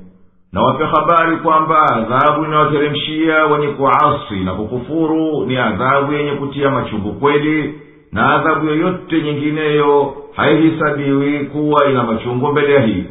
Na 0.52 0.62
wape 0.62 0.84
habari 0.84 1.36
kwamba 1.36 1.82
adhabu 1.82 2.44
inayoteremshia 2.44 3.46
wenye 3.46 3.66
kuasi 3.68 4.34
na 4.44 4.52
kukufuru 4.54 5.46
ni 5.46 5.56
adhabu 5.56 6.12
yenye 6.12 6.30
kutia 6.30 6.70
machungu 6.70 7.12
kweli 7.12 7.74
na 8.12 8.34
adhabu 8.34 8.66
yoyote 8.66 9.22
nyingineyo 9.22 10.14
haihisabiwi 10.36 11.38
kuwa 11.44 11.90
ina 11.90 12.02
machungu 12.04 12.46
mbele 12.52 12.74
ya 12.74 12.80
hii. 12.80 13.04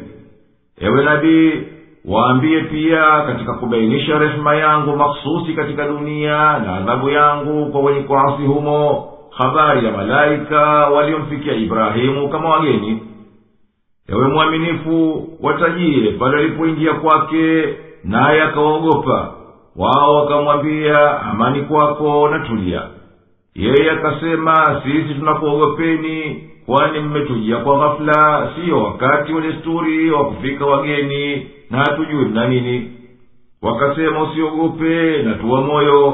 Ewe 0.80 1.04
nabii 1.04 1.52
waambie 2.06 2.60
pia 2.60 3.22
katika 3.22 3.52
kubainisha 3.54 4.18
rehema 4.18 4.54
yangu 4.54 4.96
makhususi 4.96 5.52
katika 5.54 5.88
dunia 5.88 6.58
na 6.58 6.76
adhabu 6.76 7.10
yangu 7.10 7.72
kwa 7.72 7.80
wenye 7.80 8.00
kuasi 8.00 8.42
humo 8.42 9.08
habari 9.30 9.86
ya 9.86 9.92
malaika 9.92 10.60
waliomfikia 10.86 11.52
ibrahimu 11.52 12.28
kama 12.28 12.48
wageni. 12.48 13.02
Ewe 14.08 14.28
mwaminifu 14.28 15.28
watajie 15.42 16.10
pale 16.12 16.36
alipoingia 16.38 16.92
kwake 16.94 17.74
naye 18.04 18.42
akawaogopa 18.42 19.32
wao 19.76 20.14
wakamwambia 20.14 21.20
amani 21.22 21.62
kwako 21.62 22.28
na 22.28 22.38
tulia 22.38 22.82
yeye 23.54 23.90
akasema 23.90 24.82
sisi 24.84 25.14
tunakuogopeni 25.14 26.50
kwani 26.66 27.00
mmetujia 27.00 27.56
kwa 27.56 27.78
ghafula 27.78 28.48
siyo 28.54 28.82
wakati 28.84 29.32
wa 29.32 29.40
desturi 29.40 30.10
wa 30.10 30.24
kufika 30.24 30.66
wageni 30.66 31.46
na 31.70 31.78
hatujui 31.78 32.24
mna 32.24 32.48
nini. 32.48 32.92
Wakasema 33.62 34.22
usiogope 34.22 35.22
na 35.22 35.34
tuwa 35.34 35.60
moyo 35.60 36.12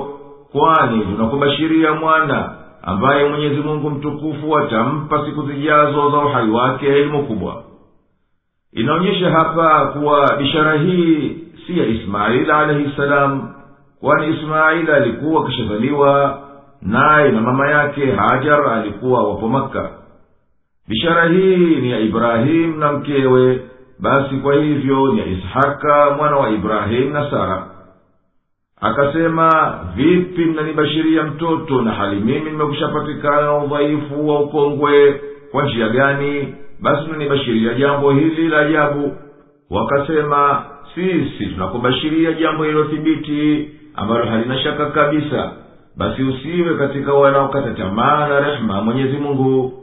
kwani 0.52 1.04
tunakubashiria 1.04 1.92
mwana 1.94 2.54
ambaye 2.82 3.28
mwenyezi 3.28 3.60
mungu 3.60 3.90
mtukufu 3.90 4.58
atampa 4.58 5.24
siku 5.26 5.42
zijazo 5.42 6.10
za 6.10 6.18
uhai 6.18 6.50
wake 6.50 6.86
elimu 6.86 7.22
kubwa. 7.24 7.62
Inaonyesha 8.72 9.30
hapa 9.30 9.86
kuwa 9.86 10.36
bishara 10.36 10.74
hii 10.74 11.36
si 11.66 11.78
ya 11.78 11.86
ismaili 11.86 12.50
alaihi 12.50 12.92
salam 12.96 13.54
kwani 14.00 14.36
ismaili 14.36 14.92
alikuwa 14.92 15.44
akishazaliwa 15.44 16.38
naye 16.82 17.30
na 17.30 17.40
mama 17.40 17.68
yake 17.70 18.12
hajar 18.12 18.70
alikuwa 18.70 19.28
wapo 19.28 19.48
makka 19.48 19.90
bishara 20.88 21.24
hii 21.28 21.76
ni 21.76 21.90
ya 21.90 21.98
ibrahimu 22.00 22.76
na 22.78 22.92
mkewe. 22.92 23.60
Basi 24.00 24.34
kwa 24.36 24.54
hivyo 24.54 25.12
ni 25.12 25.18
ya 25.20 25.26
ishaka 25.26 26.10
mwana 26.16 26.36
wa 26.36 26.50
ibrahimu 26.50 27.10
na 27.10 27.30
sara. 27.30 27.66
Akasema 28.80 29.78
vipi 29.96 30.44
mnanibashiria 30.44 31.22
mtoto 31.22 31.82
na 31.82 31.92
hali 31.92 32.16
mimi 32.20 32.50
nimekushapatikana 32.50 33.42
na 33.42 33.58
udhaifu 33.58 34.28
wa 34.28 34.40
ukongwe? 34.40 35.20
Kwa 35.50 35.64
njia 35.64 35.88
gani? 35.88 36.54
Basi 36.80 37.08
mnanibashiria 37.08 37.74
jambo 37.74 38.10
hili 38.12 38.48
la 38.48 38.58
ajabu. 38.58 39.16
Wakasema 39.70 40.64
sisi 40.94 41.46
tunakubashiria 41.46 42.32
jambo 42.32 42.64
hililothibiti 42.64 43.70
ambalo 43.94 44.24
halina 44.24 44.58
shaka 44.58 44.86
kabisa. 44.86 45.52
Basi 45.96 46.22
usiwe 46.22 46.74
katika 46.78 47.12
wanaokata 47.14 47.70
tamaa 47.70 48.28
na 48.28 48.40
rehema 48.40 48.82
mwenyezi 48.82 49.16
mungu 49.16 49.81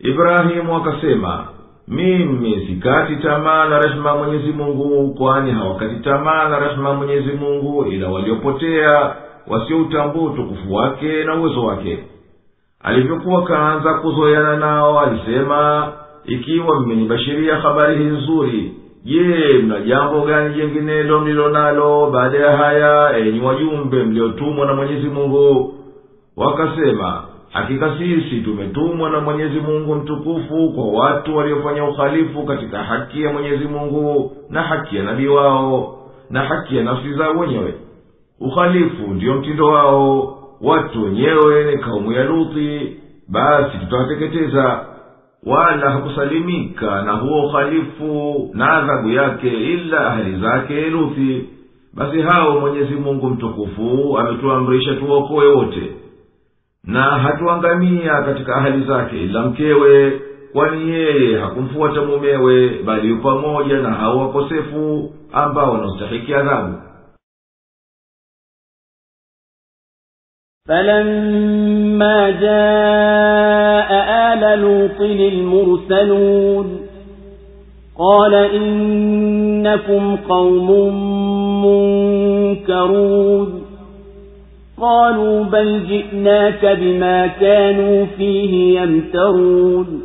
ibrahimu 0.00 0.76
akasema 0.76 1.44
mimi 1.88 2.66
sikati 2.66 3.16
tamaa 3.16 3.68
na 3.68 3.78
rehema 3.78 4.16
mwenyezi 4.16 4.52
mungu 4.52 5.14
kwani 5.14 5.50
hawakati 5.50 5.94
tamaa 5.96 6.48
na 6.48 6.58
rehema 6.58 6.94
mwenyezi 6.94 7.32
mungu 7.32 7.84
ila 7.84 8.08
waliopotea 8.08 9.14
wasioutambua 9.46 10.30
utukufu 10.32 10.74
wake 10.74 11.24
na 11.24 11.34
uwezo 11.34 11.64
wake. 11.64 11.98
Alivyokuwa 12.82 13.42
kaanza 13.44 13.94
kuzoeana 13.94 14.56
nao 14.56 15.00
alisema 15.00 15.92
ikiwa 16.24 16.80
mmenibashiria 16.80 17.56
habari 17.56 17.96
hii 17.98 18.04
nzuri 18.10 18.72
je 19.04 19.58
mna 19.62 19.80
jambo 19.80 20.20
gani 20.20 20.54
jenginelo 20.54 21.20
mlilo 21.20 21.48
nalo 21.48 22.10
baada 22.10 22.38
ya 22.38 22.56
haya 22.56 23.16
enyi 23.18 23.40
wajumbe 23.40 24.02
mliotumwa 24.04 24.66
na 24.66 24.74
mwenyezi 24.74 25.08
mungu? 25.08 25.74
Wakasema 26.36 27.22
hakika 27.52 27.98
sisi 27.98 28.40
tumetumwa 28.40 29.10
na 29.10 29.20
mwenyezi 29.20 29.60
mungu 29.60 29.94
mtukufu 29.94 30.72
kwa 30.74 30.88
watu 30.88 31.36
waliofanya 31.36 31.84
uhalifu 31.84 32.42
katika 32.42 32.82
haki 32.82 33.22
ya 33.22 33.32
mwenyezi 33.32 33.64
mungu 33.64 34.36
na 34.50 34.62
haki 34.62 34.96
ya 34.96 35.02
nabii 35.02 35.26
wao 35.26 35.96
na 36.30 36.40
haki 36.44 36.76
ya 36.76 36.82
nafsi 36.84 37.12
zao 37.12 37.32
wenyewe. 37.38 37.74
Uhalifu 38.40 39.06
ndiyo 39.14 39.34
mtindo 39.34 39.66
wao. 39.66 40.36
Watu 40.60 41.04
wenyewe 41.04 41.64
ni 41.64 41.78
kaumu 41.82 42.12
ya 42.12 42.24
luthi. 42.24 42.96
Basi 43.28 43.78
tutawateketeza. 43.78 44.84
Wala 45.46 45.90
hakusalimika 45.90 47.02
na 47.02 47.12
huo 47.12 47.46
uhalifu 47.46 48.50
na 48.54 48.70
adhabu 48.72 49.08
yake 49.10 49.48
ila 49.48 50.06
ahali 50.06 50.40
zake 50.40 50.80
luthi. 50.90 51.48
Basi 51.94 52.20
hao 52.22 52.60
mwenyezi 52.60 52.94
mungu 52.94 53.30
mtukufu 53.30 54.18
ametuamrisha 54.18 54.94
tuwaokoe 54.94 55.46
wote 55.46 55.92
na 56.83 57.01
hatuangamia 57.03 58.21
katika 58.21 58.55
ahali 58.55 58.83
zake 58.85 59.23
ila 59.23 59.41
mkewe 59.41 60.21
kwani 60.53 60.89
yeye 60.89 61.39
hakumfuata 61.39 62.01
mumewe 62.01 62.69
bali 62.83 63.09
yu 63.09 63.21
pamoja 63.21 63.77
na 63.77 63.93
hao 63.93 64.17
wakosefu 64.19 65.13
ambao 65.31 65.71
wanaostahiki 65.71 66.33
adhabu 66.33 66.73
فلما 70.67 72.29
جاء 72.31 73.91
آل 74.33 74.59
لوط 74.59 75.01
المرسلون 75.01 76.87
قال 77.97 78.33
إنكم 78.33 80.15
قوم 80.15 80.71
منكرون 81.65 83.61
قالوا 84.80 85.44
بل 85.44 85.80
جئناك 85.88 86.78
بما 86.80 87.26
كانوا 87.26 88.06
فيه 88.16 88.80
يمترون. 88.80 90.02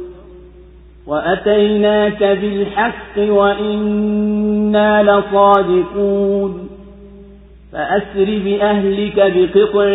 وأتيناك 1.07 2.23
بالحق 2.23 3.17
وإنا 3.17 5.03
لصادقون. 5.03 6.69
فأسر 7.73 8.39
بأهلك 8.45 9.34
بقطع 9.36 9.86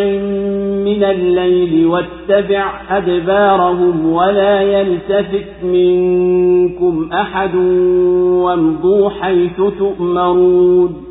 من 0.85 1.03
الليل 1.03 1.85
واتبع 1.85 2.73
أدبارهم 2.89 4.13
ولا 4.13 4.61
يلتفت 4.61 5.63
منكم 5.63 7.09
أحد 7.13 7.55
وامضوا 8.45 9.09
حيث 9.09 9.61
تؤمرون. 9.79 11.10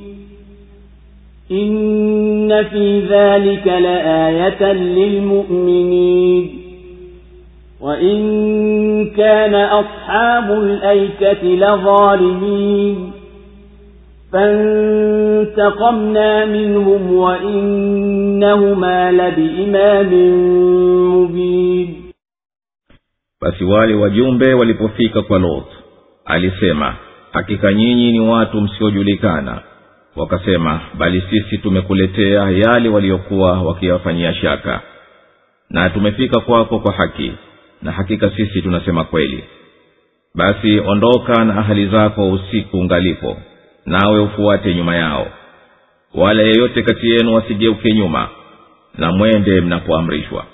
إن 1.51 2.63
في 2.63 2.99
ذلك 3.09 3.67
لآية 3.67 4.73
للمؤمنين 4.73 6.49
وإن 7.81 8.19
كان 9.17 9.55
أصحاب 9.55 10.51
الأيكة 10.51 11.43
لظالمين 11.43 13.11
فانتقمنا 15.11 16.45
منهم 16.45 17.13
وإنهما 17.13 19.11
لبإمام 19.11 20.11
مبين 21.15 21.87
basi 23.41 23.63
wale 23.63 23.93
wajumbe 23.95 24.53
walipofika 24.53 25.21
kwa 25.21 25.39
lot 25.39 25.65
alisema 26.25 26.95
hakika 27.31 27.73
nyinyi 27.73 28.11
ni 28.11 28.19
watu 28.19 28.61
wakasema 30.15 30.81
bali 30.97 31.23
sisi 31.29 31.57
tumekuletea 31.57 32.49
yale 32.49 32.89
waliokuwa 32.89 33.61
wakiyafanyia 33.61 34.33
shaka. 34.33 34.81
Na 35.69 35.89
tumefika 35.89 36.39
kwako 36.39 36.79
kwa 36.79 36.93
haki 36.93 37.31
na 37.81 37.91
hakika 37.91 38.29
sisi 38.29 38.61
tunasema 38.61 39.03
kweli. 39.03 39.43
Basi 40.35 40.79
ondoka 40.79 41.45
na 41.45 41.57
ahali 41.57 41.87
zako 41.87 42.31
usiku 42.31 42.77
ungalipo 42.79 43.37
nawe 43.85 44.19
ufuate 44.19 44.75
nyuma 44.75 44.95
yao. 44.95 45.27
Wala 46.15 46.41
yeyote 46.43 46.81
kati 46.83 47.09
yenu 47.09 47.33
wasigeuke 47.35 47.93
nyuma 47.93 48.29
na 48.97 49.11
mwende 49.11 49.61
mnapoamrishwa. 49.61 50.45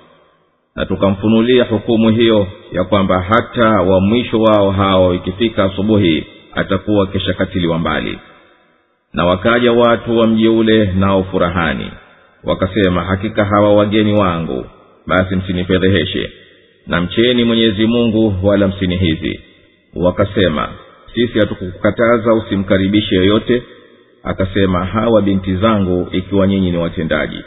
Na 0.76 0.86
tukamfunulia 0.86 1.64
hukumu 1.64 2.10
hiyo 2.10 2.48
ya 2.72 2.84
kwamba 2.84 3.22
hata 3.22 3.70
wa 3.70 4.02
mwisho 4.02 4.40
wao 4.42 4.72
hao 4.72 5.14
ikifika 5.14 5.64
asubuhi 5.64 6.26
atakuwa 6.56 7.08
keshakatiliwa 7.08 7.80
mbali 7.80 8.20
na 9.14 9.26
wakaja 9.26 9.72
watu 9.72 10.18
wa 10.18 10.28
mji 10.28 10.48
ule 10.48 10.86
nao 10.86 11.24
furahani. 11.24 11.92
Wakasema 12.44 13.04
hakika 13.04 13.46
hawa 13.46 13.74
wageni 13.76 14.14
wangu 14.14 14.66
basi 15.08 15.36
msinifedheheshe 15.36 16.32
na 16.88 17.02
mcheni 17.02 17.44
mwenyezi 17.44 17.86
mungu 17.88 18.34
wala 18.44 18.68
msinihizi. 18.68 19.40
Wakasema 19.96 20.70
sisi 21.16 21.40
hatukukataza 21.40 22.34
usimkaribishe 22.34 23.16
yoyote. 23.16 23.64
Akasema 24.24 24.86
hawa 24.86 25.22
binti 25.22 25.56
zangu 25.56 26.08
ikiwa 26.12 26.48
nyinyi 26.48 26.72
ni 26.72 26.78
watendaji 26.78 27.42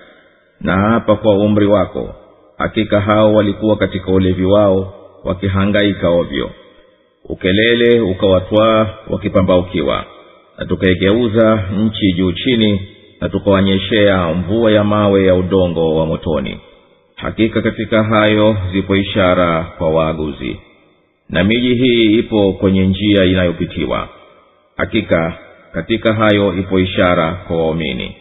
na 0.61 0.73
hapa 0.77 1.17
kwa 1.17 1.35
umri 1.39 1.67
wako 1.67 2.15
hakika 2.59 3.01
hao 3.01 3.35
walikuwa 3.35 3.77
katika 3.77 4.13
ulevi 4.13 4.45
wao 4.45 4.95
wakihangaika 5.25 6.09
ovyo. 6.09 6.51
Ukelele 7.25 8.01
ukawatwaa 8.01 8.87
wakipambaukiwa 9.09 10.05
na 10.61 10.67
tukaigeuza 10.67 11.65
nchi 11.79 12.13
juu 12.13 12.33
chini 12.33 12.81
na 13.21 13.29
tukawanyeshea 13.29 14.35
mvua 14.35 14.73
ya 14.73 14.85
mawe 14.85 15.27
ya 15.27 15.35
udongo 15.35 15.97
wa 15.97 16.07
motoni. 16.07 16.57
Hakika 17.17 17.63
katika 17.63 18.03
hayo 18.05 18.57
zipo 18.73 18.97
ishara 18.97 19.63
kwa 19.79 19.91
waaguzi. 19.91 20.57
Na 21.29 21.45
miji 21.45 21.75
hii 21.75 22.19
ipo 22.19 22.53
kwenye 22.53 22.87
njia 22.87 23.25
inayopitiwa. 23.25 24.09
Hakika 24.77 25.39
katika 25.73 26.15
hayo 26.15 26.55
ipo 26.59 26.81
ishara 26.81 27.33
kwa 27.33 27.57
waumini. 27.57 28.17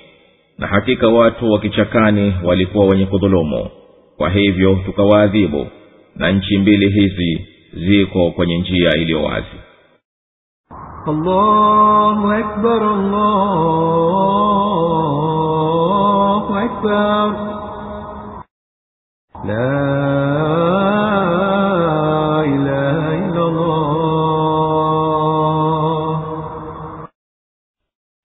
Na 0.58 0.68
hakika 0.68 1.08
watu 1.08 1.52
wa 1.52 1.60
kichakani 1.60 2.34
walikuwa 2.44 2.86
wenye 2.86 3.06
kudhulumu. 3.06 3.70
Kwa 4.18 4.30
hivyo 4.30 4.82
tukawaadhibu. 4.86 5.68
Na 6.16 6.32
nchi 6.32 6.58
mbili 6.58 6.90
hizi 6.90 7.48
ziko 7.74 8.32
kwenye 8.32 8.58
njia 8.58 8.90
iliyo 8.96 9.24
wazi 9.24 9.48
الله 11.09 12.39
أكبر 12.39 12.83
الله 15.25 16.45
أكبر 16.65 17.27
لا 19.45 19.85
إله 22.55 22.99
إلا 23.27 23.43
الله 23.49 23.85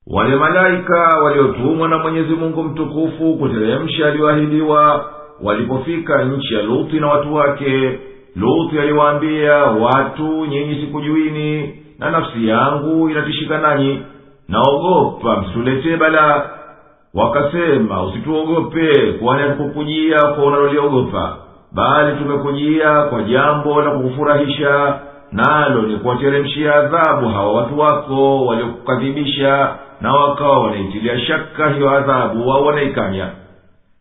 wale 0.08 0.36
malaika 0.36 1.18
waliotumwa 1.24 1.88
na 1.88 1.98
mwenyezi 1.98 2.36
mungu 2.36 2.64
mtukufu 2.64 3.38
kuteremsha 3.38 4.08
aliyoahidiwa 4.08 5.06
walipofika 5.44 6.24
nchi 6.24 6.54
ya 6.54 6.62
luthi 6.64 7.00
na 7.00 7.08
watu 7.08 7.36
wake 7.36 8.00
luthi 8.36 8.80
aliwaambia 8.80 9.56
watu 9.56 10.46
nyinyi 10.46 10.82
sikujuini 10.82 11.76
na 11.99 12.11
nafsi 12.11 12.49
yangu 12.49 13.11
inatishika 13.11 13.59
nanyi. 13.59 14.03
Naogopa 14.49 15.37
msituletee 15.41 15.97
balaa 15.97 16.43
wakasema 17.15 18.03
usituogope 18.03 19.13
kwani 19.13 19.43
hatukukujia 19.43 20.19
kwa 20.19 20.45
unaloliogopa 20.45 21.37
bali 21.73 22.17
tumekujia 22.17 23.03
kwa 23.03 23.23
jambo 23.23 23.83
la 23.83 23.91
kukufurahisha. 23.91 24.99
Nalo 25.33 25.83
ni 25.83 25.97
kuwateremshia 25.97 26.75
adhabu 26.75 27.29
hawa 27.29 27.53
watu 27.53 27.79
wako 27.79 28.47
waliokukadhibisha 28.47 29.75
na 30.01 30.13
wakawa 30.13 30.61
wanaitilia 30.61 31.21
shaka 31.21 31.69
hiyo 31.71 31.91
adhabu 31.91 32.53
au 32.53 32.67
wanaikanya. 32.67 33.29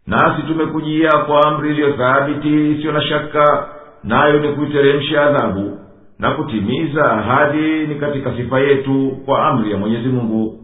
Nasi 0.07 0.41
tumekujia 0.47 1.09
kwa 1.11 1.47
amri 1.47 1.69
iliyo 1.69 1.91
thabiti 1.93 2.71
isiyo 2.71 2.91
na 2.91 3.01
shaka 3.01 3.67
nayo 4.03 4.39
ni 4.39 4.47
kuiteremsha 4.47 5.23
adhabu 5.25 5.77
na 6.19 6.31
kutimiza 6.31 7.11
ahadi 7.11 7.87
ni 7.87 7.95
katika 7.95 8.33
sifa 8.37 8.59
yetu 8.59 9.17
kwa 9.25 9.45
amri 9.45 9.71
ya 9.71 9.77
mwenyezi 9.77 10.07
mungu. 10.09 10.59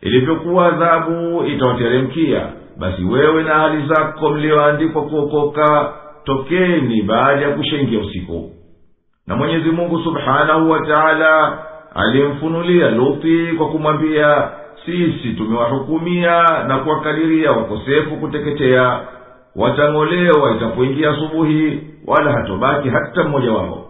Ilivyokuwa 0.00 0.66
adhabu 0.66 1.44
itawateremkia 1.46 2.42
basi 2.78 3.04
wewe 3.04 3.42
na 3.42 3.54
ahali 3.54 3.86
zako 3.88 4.30
mliyoandikwa 4.30 5.02
kuokoka 5.02 5.92
tokeni 6.24 7.02
baada 7.02 7.42
ya 7.42 7.50
kushaingia 7.56 8.00
usiku. 8.00 8.50
Na 9.26 9.36
mwenyezi 9.36 9.70
mungu 9.70 9.98
subhanahu 9.98 10.70
wa 10.70 10.86
taala 10.86 11.58
alimfunulia 11.94 12.90
luthi 12.90 13.46
kwa 13.58 13.68
kumwambia 13.68 14.48
sisi 14.86 15.28
tumewahukumia 15.36 16.42
na 16.68 16.78
kuwakadiria 16.78 17.52
wakosefu 17.52 18.16
kuteketea. 18.16 19.00
Watang'olewa 19.56 20.56
itapoingia 20.56 21.10
asubuhi 21.10 21.80
wala 22.06 22.32
hatobaki 22.32 22.88
hata 22.88 23.24
mmoja 23.24 23.52
wao 23.52 23.87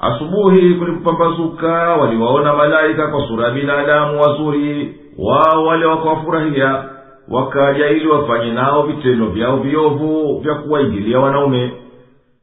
asubuhi 0.00 0.74
kulipopambazuka 0.74 1.72
waliwaona 1.96 2.54
malaika 2.54 3.06
kwa 3.08 3.28
sura 3.28 3.44
ya 3.48 3.50
binadamu 3.54 4.20
wazuri. 4.22 4.94
Wao 5.18 5.64
wale 5.66 5.86
wakawafurahia 5.86 6.84
wakaja 7.28 7.88
ili 7.90 8.06
wafanye 8.08 8.52
nao 8.52 8.82
vitendo 8.82 9.26
vyao 9.26 9.56
viovu 9.56 10.38
vya 10.40 10.54
kuwaingilia 10.54 11.20
wanaume. 11.20 11.72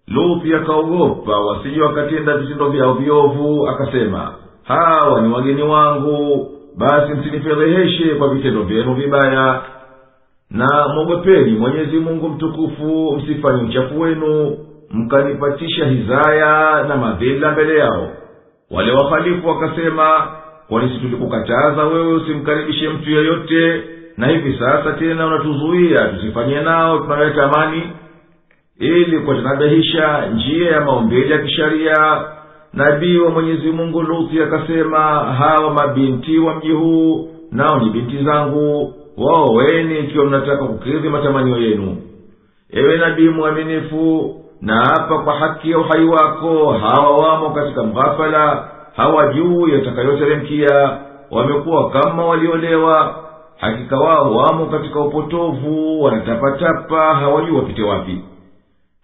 Luthi 0.08 0.56
akaogopa 0.56 1.40
wasije 1.40 1.82
wakatenda 1.82 2.38
vitendo 2.38 2.70
vyao 2.70 2.94
viovu 2.94 3.68
akasema 3.68 4.34
hawa 4.64 5.22
ni 5.22 5.34
wageni 5.34 5.62
wangu 5.64 6.48
basi 6.78 7.14
msinifedheheshe 7.14 8.16
kwa 8.16 8.30
vitendo 8.30 8.62
vyenu 8.64 8.94
vibaya. 8.94 9.62
Na 10.52 10.88
mwogopeni 10.94 11.52
mwenyezi 11.52 12.00
mungu 12.00 12.30
mtukufu 12.30 13.16
msifanye 13.18 13.64
uchafu 13.64 14.00
wenu 14.02 14.58
mkanipatisha 14.92 15.86
hizaya 15.86 16.84
na 16.88 16.96
madhila 16.98 17.52
mbele 17.52 17.78
yao. 17.78 18.10
Wale 18.72 18.92
wahalifu 18.92 19.48
wakasema 19.48 20.28
kwani 20.70 20.90
si 20.90 21.00
wewe 21.84 22.14
usimkaribishe 22.14 22.90
mtu 22.90 23.12
yeyote? 23.12 23.84
Na 24.18 24.28
hivi 24.28 24.60
sasa 24.60 24.94
tena 24.94 25.28
unatuzuia 25.28 26.08
tusifanye 26.08 26.62
nao 26.62 27.00
tunayotamani 27.00 27.84
ili 28.80 29.20
kuwatanabihisha 29.20 30.26
njia 30.26 30.72
ya 30.72 30.82
maumbili 30.82 31.32
ya 31.32 31.38
kisharia 31.38 32.22
nabii 32.74 33.18
wa 33.18 33.30
mwenyezi 33.32 33.72
mungu 33.72 34.02
luthi 34.02 34.42
akasema 34.42 35.00
hawa 35.34 35.74
mabinti 35.74 36.40
wa 36.40 36.56
mji 36.56 36.72
huu 36.72 37.30
nao 37.52 37.80
ni 37.80 37.90
binti 37.90 38.24
zangu. 38.24 38.94
Waoweni 39.18 40.00
ikiwa 40.00 40.26
mnataka 40.26 40.66
kukidhi 40.66 41.10
matamanio 41.10 41.58
yenu. 41.58 41.98
Ewe 42.70 42.98
nabii 42.98 43.30
mwaminifu 43.30 44.36
na 44.62 44.76
hapa 44.76 45.18
kwa 45.20 45.34
haki 45.34 45.72
ya 45.72 45.78
uhai 45.80 46.06
wako 46.06 46.72
hawa 46.72 47.16
wamo 47.18 47.50
katika 47.50 47.84
mghafala 47.84 48.68
hawa 48.96 49.34
juu 49.34 49.68
yatakayoteremkia 49.68 50.98
wamekuwa 51.32 51.90
kama 51.90 52.26
waliolewa. 52.26 53.16
Hakika 53.58 53.98
wao 54.00 54.36
wamo 54.36 54.66
katika 54.66 55.00
upotovu 55.00 56.04
wanatapatapa 56.04 57.16
hawajuu 57.16 57.56
wapite 57.58 57.84
wapi. 57.84 58.22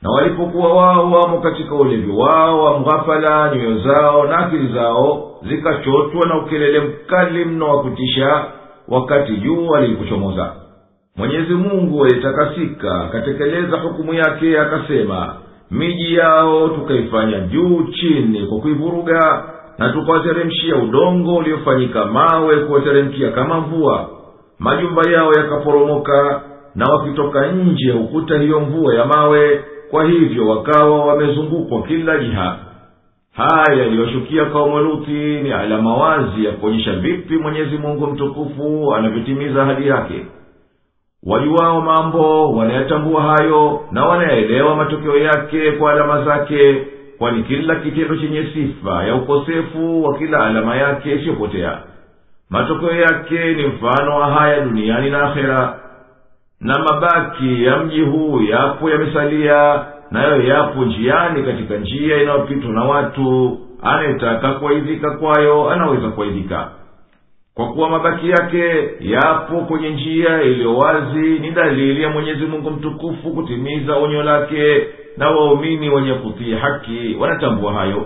Na 0.01 0.09
walipokuwa 0.11 0.73
wao 0.73 1.11
wamo 1.11 1.39
katika 1.39 1.75
ulevi 1.75 2.11
wao 2.11 2.63
wa 2.63 2.79
mghafala 2.79 3.55
nyoyo 3.55 3.77
zao 3.79 4.23
na 4.25 4.37
akili 4.37 4.73
zao 4.73 5.31
zikachotwa 5.49 6.27
na 6.27 6.37
ukelele 6.37 6.79
mkali 6.79 7.45
mno 7.45 7.67
wa 7.75 7.81
kutisha 7.83 8.45
wakati 8.87 9.37
jua 9.37 9.79
lilipochomoza 9.81 10.53
mwenyezi 11.17 11.53
mungu 11.53 12.05
alitakasika 12.05 13.01
akatekeleza 13.01 13.77
hukumu 13.77 14.13
yake 14.13 14.59
akasema 14.59 15.35
miji 15.71 16.13
yao 16.13 16.67
tukaifanya 16.69 17.39
juu 17.39 17.83
chini 17.83 18.45
kwa 18.47 18.59
kuivuruga 18.59 19.43
na 19.77 19.89
tukawateremshia 19.89 20.75
udongo 20.75 21.35
uliofanyika 21.35 22.05
mawe 22.05 22.55
kuwateremkia 22.57 23.31
kama 23.31 23.59
mvua 23.61 24.09
majumba 24.59 25.09
yao 25.11 25.31
yakaporomoka 25.33 26.41
na 26.75 26.85
wakitoka 26.85 27.51
nje 27.51 27.91
hukuta 27.91 28.39
hiyo 28.39 28.59
mvua 28.59 28.95
ya 28.95 29.05
mawe 29.05 29.63
kwa 29.91 30.05
hivyo 30.05 30.47
wakawa 30.47 31.05
wamezungukwa 31.05 31.81
kila 31.81 32.17
jiha. 32.17 32.57
Haya 33.33 33.81
yaliyoshukia 33.83 34.45
kaumweluti 34.45 35.11
ni 35.41 35.51
alama 35.53 35.97
wazi 35.97 36.45
ya 36.45 36.51
kuonyesha 36.51 36.93
vipi 36.93 37.37
mwenyezi 37.37 37.77
mungu 37.77 38.07
mtukufu 38.07 38.93
anavyotimiza 38.95 39.63
ahadi 39.63 39.87
yake 39.87 40.25
wajuwao 41.25 41.81
mambo 41.81 42.51
wanayatambua 42.53 43.21
hayo 43.21 43.81
na 43.91 44.05
wanayaelewa 44.05 44.75
matokeo 44.75 45.17
yake 45.17 45.71
kwa 45.71 45.91
alama 45.91 46.25
zake 46.25 46.87
kwani 47.17 47.43
kila 47.43 47.75
kitendo 47.75 48.15
chenye 48.17 48.43
sifa 48.53 49.03
ya 49.03 49.15
ukosefu 49.15 50.03
wa 50.03 50.17
kila 50.17 50.45
alama 50.45 50.75
yake 50.77 51.15
isiyopotea 51.15 51.77
matokeo 52.49 52.91
yake 52.95 53.53
ni 53.53 53.65
mfano 53.67 54.15
wa 54.19 54.27
haya 54.31 54.59
duniani 54.61 55.09
na 55.09 55.23
akhera. 55.23 55.79
Na 56.61 56.79
mabaki 56.79 57.63
ya 57.65 57.77
mji 57.77 58.01
huu 58.01 58.41
yapo 58.41 58.89
yamesalia 58.89 59.85
nayo 60.11 60.41
yapo 60.43 60.85
njiani 60.85 61.43
katika 61.43 61.75
njia 61.77 62.21
inayopitwa 62.21 62.71
na 62.71 62.83
watu. 62.83 63.57
Anayetaka 63.83 64.51
kuaidhika 64.53 65.11
kwayo 65.11 65.69
anaweza 65.69 66.07
kuaidhika 66.09 66.67
kwa 67.55 67.67
kuwa 67.67 67.89
mabaki 67.89 68.29
yake 68.29 68.89
yapo 68.99 69.57
kwenye 69.61 69.89
njia 69.89 70.41
iliyo 70.41 70.77
wazi 70.77 71.39
ni 71.39 71.51
dalili 71.51 72.03
ya 72.03 72.09
mwenyezi 72.09 72.45
mungu 72.45 72.71
mtukufu 72.71 73.31
kutimiza 73.31 73.95
onyo 73.95 74.23
lake 74.23 74.87
na 75.17 75.29
waumini 75.29 75.89
wenye 75.89 76.13
kutii 76.13 76.53
haki 76.55 77.15
wanatambua 77.19 77.73
hayo. 77.73 78.05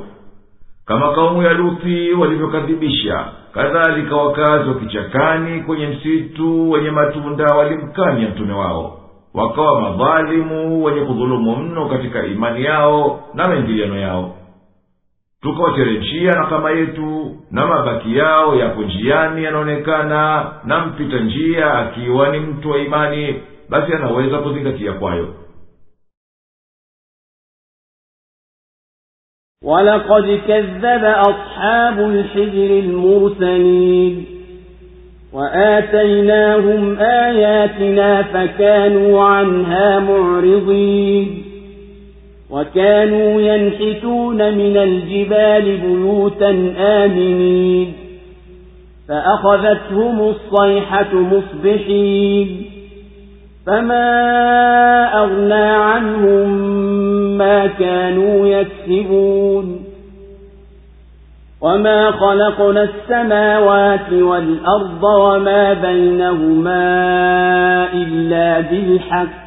Kama 0.86 1.12
kaumu 1.16 1.44
ya 1.44 1.54
luthi 1.54 2.14
walivyokadhibisha 2.14 3.26
kadhalika 3.54 4.16
wakazi 4.16 4.70
wa 4.70 4.76
kichakani 4.76 5.62
kwenye 5.62 5.88
msitu 5.88 6.72
wenye 6.72 6.92
matunda 6.92 7.46
walimkanya 7.56 8.28
mtume 8.30 8.54
wao. 8.54 9.00
Wakawa 9.34 9.82
madhalimu 9.82 10.84
wenye 10.84 11.02
kudhulumu 11.02 11.56
mno 11.56 11.86
katika 11.86 12.26
imani 12.26 12.64
yao 12.64 13.20
na 13.34 13.48
maingiliano 13.48 13.98
yao 13.98 14.36
tukawateremshia 15.47 16.33
na 16.33 16.47
kama 16.47 16.71
yetu 16.71 17.37
na 17.51 17.67
mabaki 17.67 18.17
yao 18.17 18.57
yapo 18.57 18.83
njiani 18.83 19.45
yanaonekana 19.45 20.53
na 20.65 20.87
mpita 20.87 21.21
njia 21.21 21.75
akiwa 21.75 22.29
ni 22.29 22.41
mtu 22.41 22.71
wa 22.71 22.79
imani 22.79 23.43
basi 23.69 23.93
anaweza 23.95 24.39
kuzingatia 24.39 24.93
kwayo 24.93 25.35
ولقد 29.65 30.41
كذب 30.49 31.05
أصحاب 31.05 31.99
الحجر 31.99 32.71
المرسلين 32.79 34.27
وآتيناهم 35.33 36.99
آياتنا 36.99 38.23
فكانوا 38.23 39.25
عنها 39.25 39.99
معرضين 39.99 41.45
وكانوا 42.52 43.42
ينحتون 43.42 44.36
من 44.36 44.78
الجبال 44.78 45.78
بيوتا 45.78 46.74
آمنين. 46.78 47.94
فأخذتهم 49.10 50.20
الصيحة 50.30 51.14
مصبحين. 51.14 52.66
فما 53.68 54.04
أغنى 55.24 55.54
عنهم 55.54 56.48
ما 57.38 57.68
كانوا 57.68 58.48
يكسبون. 58.48 59.80
وما 61.62 62.12
خلقنا 62.12 62.84
السماوات 62.84 64.14
والأرض 64.14 65.04
وما 65.04 65.74
بينهما 65.74 66.84
إلا 67.94 68.60
بالحق. 68.60 69.47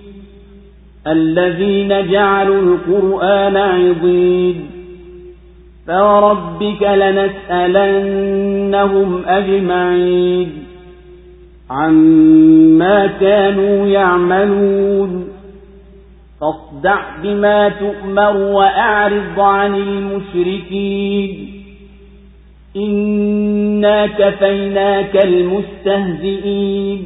الذين 1.07 2.11
جعلوا 2.11 2.61
القرآن 2.61 3.57
عضين 3.57 4.65
فوربك 5.87 6.83
لنسألنهم 7.51 9.21
أجمعين 9.25 10.63
عما 11.69 13.07
كانوا 13.07 13.87
يعملون 13.87 15.27
فاصدع 16.41 16.99
بما 17.23 17.69
تؤمر 17.69 18.37
وأعرض 18.37 19.39
عن 19.39 19.75
المشركين 19.75 21.47
إنا 22.75 24.07
كفيناك 24.07 25.15
المستهزئين 25.25 27.05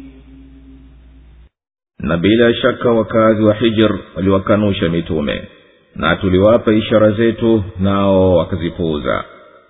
Na 2.01 2.17
bila 2.17 2.53
shaka 2.53 2.91
wakazi 2.91 3.43
wa 3.43 3.53
hijr 3.53 3.93
waliwakanusha 4.15 4.89
mitume 4.89 5.47
na 5.95 6.15
tuliwapa 6.15 6.71
ishara 6.73 7.11
zetu 7.11 7.63
nao 7.79 8.35
wakazipuuza 8.37 9.23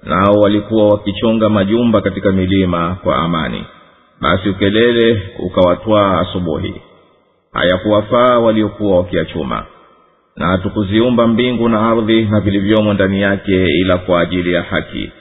nao 0.03 0.33
walikuwa 0.33 0.87
wakichonga 0.87 1.49
majumba 1.49 2.01
katika 2.01 2.31
milima 2.31 2.97
kwa 3.03 3.15
amani. 3.15 3.65
Basi 4.21 4.49
ukelele 4.49 5.21
ukawatwaa 5.39 6.19
asubuhi. 6.19 6.81
Hayakuwafaa 7.53 8.39
waliokuwa 8.39 8.97
wakiyachuma 8.97 9.65
na 10.37 10.57
tukuziumba 10.57 11.27
mbingu 11.27 11.69
na 11.69 11.89
ardhi 11.89 12.25
na 12.25 12.39
vilivyomo 12.39 12.93
ndani 12.93 13.21
yake 13.21 13.65
ila 13.65 13.97
kwa 13.97 14.21
ajili 14.21 14.53
ya 14.53 14.61
haki 14.61 15.11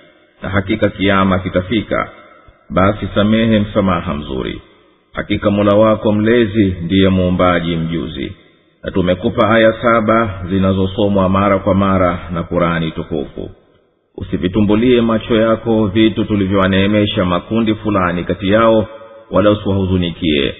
na 0.42 0.48
hakika 0.48 0.88
kiama 0.88 1.38
kitafika. 1.38 2.08
Basi 2.70 3.08
samehe 3.14 3.58
msamaha 3.60 4.14
mzuri 4.14 4.62
hakika 5.12 5.50
mola 5.50 5.76
wako 5.76 6.12
mlezi 6.12 6.76
ndiye 6.82 7.08
muumbaji 7.08 7.76
mjuzi 7.76 8.32
na 8.82 8.90
tumekupa 8.90 9.50
aya 9.50 9.72
saba 9.82 10.44
zinazosomwa 10.50 11.28
mara 11.28 11.58
kwa 11.58 11.74
mara 11.74 12.18
na 12.32 12.42
kurani 12.42 12.90
tukufu. 12.90 13.50
Usivitumbulie 14.16 15.00
macho 15.00 15.36
yako 15.36 15.86
vitu 15.86 16.24
tulivyowaneemesha 16.24 17.24
makundi 17.24 17.74
fulani 17.74 18.24
kati 18.24 18.48
yao 18.48 18.86
wala 19.30 19.50
usiwahuzunikie 19.50 20.54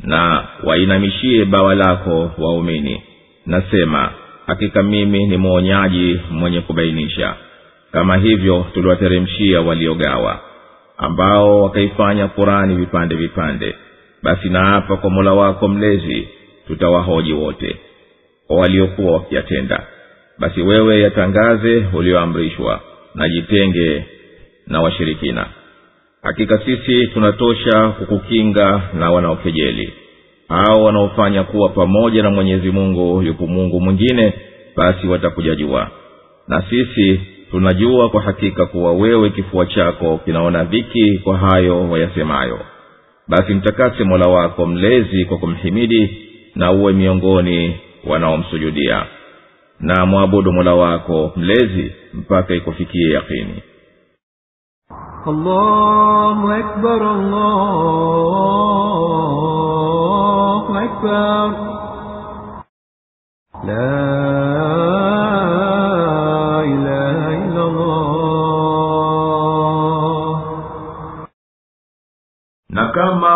na 0.00 0.46
wainamishie 0.64 1.44
bawa 1.44 1.74
lako 1.74 2.30
waumini. 2.38 3.02
Nasema 3.46 4.10
hakika 4.46 4.82
mimi 4.82 5.26
ni 5.26 5.36
mwonyaji 5.36 6.20
mwenye 6.30 6.60
kubainisha. 6.60 7.34
Kama 7.92 8.16
hivyo 8.16 8.66
tuliwateremshia 8.74 9.60
waliogawa 9.60 10.40
ambao 10.98 11.62
wakaifanya 11.62 12.28
kurani 12.28 12.74
vipande 12.74 13.14
vipande 13.14 13.74
basi 14.24 14.48
naapa 14.48 14.96
kwa 14.96 15.10
mola 15.10 15.32
wako 15.32 15.68
mlezi 15.68 16.28
tutawahoji 16.66 17.32
wote 17.32 17.76
kwa 18.46 18.56
waliokuwa 18.56 19.12
wakiyatenda. 19.12 19.86
Basi 20.38 20.62
wewe 20.62 21.00
yatangaze 21.00 21.84
ulioamrishwa 21.92 22.80
na 23.14 23.28
jitenge 23.28 24.04
na 24.66 24.80
washirikina. 24.80 25.46
Hakika 26.22 26.58
sisi 26.58 27.06
tunatosha 27.06 27.88
kukukinga 27.88 28.82
na 28.98 29.10
wanaokejeli. 29.10 29.92
Hao 30.48 30.82
wanaofanya 30.84 31.42
kuwa 31.44 31.68
pamoja 31.68 32.22
na 32.22 32.30
mwenyezi 32.30 32.70
mungu 32.70 33.22
yupo 33.22 33.46
mungu 33.46 33.80
mwingine 33.80 34.32
basi 34.76 35.06
watakuja 35.06 35.54
jua 35.54 35.90
na 36.48 36.62
sisi 36.70 37.20
tunajua 37.50 38.08
kwa 38.10 38.22
hakika 38.22 38.66
kuwa 38.66 38.92
wewe 38.92 39.30
kifua 39.30 39.66
chako 39.66 40.20
kinaona 40.24 40.64
dhiki 40.64 41.18
kwa 41.18 41.38
hayo 41.38 41.90
wayasemayo 41.90 42.60
basi 43.28 43.54
mtakase 43.54 44.04
mola 44.04 44.28
wako 44.28 44.66
mlezi 44.66 45.24
kwa 45.24 45.38
kumhimidi 45.38 46.28
na 46.54 46.72
uwe 46.72 46.92
miongoni 46.92 47.80
wanaomsujudia 48.06 49.06
na 49.80 50.06
mwabudu 50.06 50.52
mola 50.52 50.74
wako 50.74 51.32
mlezi 51.36 51.92
mpaka 52.14 52.54
ikufikie 52.54 53.10
yakini. 53.14 53.62
La 63.66 64.33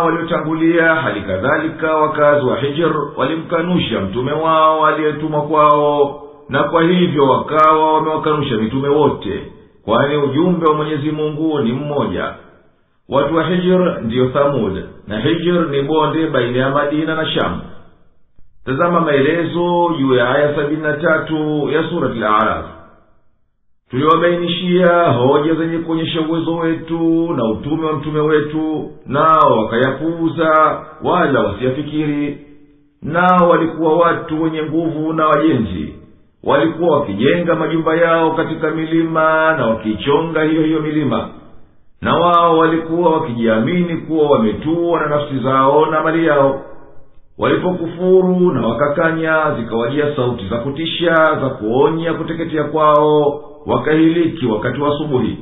waliotangulia 0.08 0.94
hali 0.94 1.20
kadhalika 1.20 1.96
wakazi 1.96 2.46
wa 2.46 2.56
hijr 2.60 2.94
walimkanusha 3.16 4.00
mtume 4.00 4.32
wao 4.32 4.86
aliyetumwa 4.86 5.42
kwao 5.42 6.22
na 6.48 6.64
kwa 6.64 6.82
hivyo 6.82 7.24
wakawa 7.24 7.92
wamewakanusha 7.94 8.54
mitume 8.56 8.88
wote 8.88 9.52
kwani 9.84 10.16
ujumbe 10.16 10.66
wa 10.66 10.74
mwenyezi 10.74 11.10
mungu 11.10 11.60
ni 11.60 11.72
mmoja. 11.72 12.32
Watu 13.08 13.36
wa 13.36 13.44
hijr 13.44 14.00
ndiyo 14.02 14.28
thamud 14.28 14.84
na 15.06 15.18
hijr 15.20 15.66
ni 15.70 15.82
bonde 15.82 16.26
baina 16.26 16.58
ya 16.58 16.70
madina 16.70 17.14
na 17.14 17.26
shamu 17.26 17.60
tazama 18.66 19.00
maelezo 19.00 19.94
juu 19.98 20.14
ya 20.14 20.28
aya 20.34 20.54
sabini 20.56 20.82
na 20.82 20.92
tatu 20.92 21.68
ya 21.70 21.88
surati 21.90 22.18
laraf 22.18 22.64
tuliwabainishia 23.90 25.02
hoja 25.12 25.54
zenye 25.54 25.78
kuonyesha 25.78 26.20
uwezo 26.20 26.56
wetu 26.56 27.32
na 27.36 27.44
utume 27.44 27.86
wa 27.86 27.92
mtume 27.92 28.20
wetu 28.20 28.90
nao 29.06 29.58
wakayapuuza 29.58 30.80
wala 31.04 31.40
wasiyafikiri. 31.40 32.38
Nao 33.02 33.48
walikuwa 33.48 33.96
watu 33.96 34.42
wenye 34.42 34.62
nguvu 34.62 35.12
na 35.12 35.26
wajenzi. 35.26 35.94
Walikuwa 36.44 36.98
wakijenga 36.98 37.54
majumba 37.54 37.96
yao 37.96 38.30
katika 38.30 38.70
milima 38.70 39.54
na 39.56 39.66
wakiichonga 39.66 40.42
hiyo 40.42 40.62
hiyo 40.62 40.80
milima. 40.80 41.28
Na 42.02 42.16
wao 42.16 42.58
walikuwa 42.58 43.10
wakijiamini 43.10 43.96
kuwa 43.96 44.30
wametua 44.30 45.00
na 45.00 45.06
nafsi 45.06 45.38
zao 45.38 45.86
na 45.86 46.02
mali 46.02 46.26
yao. 46.26 46.62
Walipokufuru 47.38 48.52
na 48.52 48.66
wakakanya 48.66 49.54
zikawajia 49.56 50.16
sauti 50.16 50.48
za 50.48 50.56
kutisha 50.56 51.14
za 51.14 51.48
kuonya 51.48 52.14
kuteketea 52.14 52.64
kwao 52.64 53.47
wakahiliki 53.68 54.46
wakati 54.46 54.80
wa 54.80 54.88
asubuhi. 54.94 55.38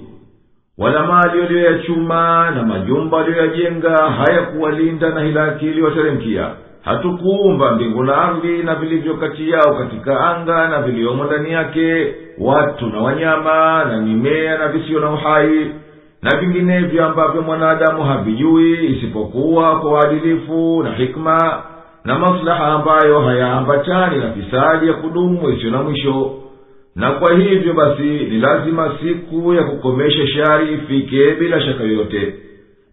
Wala 0.78 1.02
mali 1.06 1.40
waliyoyachuma 1.40 2.50
na 2.50 2.62
majumba 2.62 3.16
waliyoyajenga 3.16 3.96
hayakuwalinda 3.96 5.10
na 5.10 5.20
hilaki 5.20 5.66
iliyoteremkia. 5.66 6.50
Hatukuumba 6.82 7.70
mbingu 7.72 8.04
na 8.04 8.16
ardhi 8.16 8.62
na 8.62 8.74
vilivyo 8.74 9.14
kati 9.14 9.50
yao 9.50 9.74
katika 9.78 10.20
anga 10.36 10.68
na 10.68 10.82
viliomo 10.82 11.24
ndani 11.24 11.52
yake 11.52 12.14
watu 12.38 12.86
na 12.86 13.00
wanyama 13.00 13.84
na 13.84 14.00
mimea 14.00 14.58
na 14.58 14.68
visiyo 14.68 15.00
na 15.00 15.10
uhai 15.10 15.70
na 16.22 16.36
vinginevyo 16.40 17.04
ambavyo 17.06 17.42
mwanadamu 17.42 18.04
havijui 18.04 18.86
isipokuwa 18.86 19.80
kwa 19.80 19.90
uadilifu 19.92 20.82
na 20.82 20.92
hikma 20.94 21.62
na 22.04 22.18
maslaha 22.18 22.66
ambayo 22.66 23.20
hayaambatani 23.20 24.16
na 24.18 24.32
fisadi 24.32 24.86
ya 24.88 24.92
kudumu 24.94 25.50
isiyo 25.50 25.70
na 25.70 25.82
mwisho 25.82 26.32
na 26.96 27.10
kwa 27.10 27.32
hivyo 27.34 27.74
basi 27.74 28.02
ni 28.02 28.38
lazima 28.38 28.92
siku 29.02 29.54
ya 29.54 29.62
kukomesha 29.62 30.26
shari 30.26 30.72
ifike 30.74 31.34
bila 31.34 31.60
shaka 31.60 31.84
yoyote. 31.84 32.34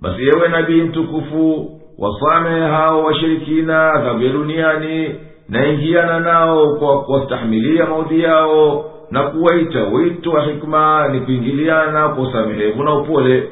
Basi 0.01 0.23
ewe 0.27 0.47
nabii 0.47 0.81
mtukufu 0.81 1.71
wasamehe 1.97 2.61
hao 2.61 3.03
washirikina 3.03 3.93
adhabu 3.93 4.23
ya 4.23 4.31
duniani 4.33 5.15
na 5.49 5.67
ingiana 5.67 6.19
nao 6.19 6.75
kwa 6.75 7.03
kuwastahimilia 7.03 7.85
maudhi 7.85 8.19
yao 8.21 8.85
na 9.11 9.23
kuwaita 9.23 9.83
wito 9.83 10.31
wa 10.31 10.43
hikma 10.45 11.07
ni 11.07 11.19
kuingiliana 11.19 12.09
kwa 12.09 12.23
usamehevu 12.23 12.83
na 12.83 12.93
upole. 12.95 13.49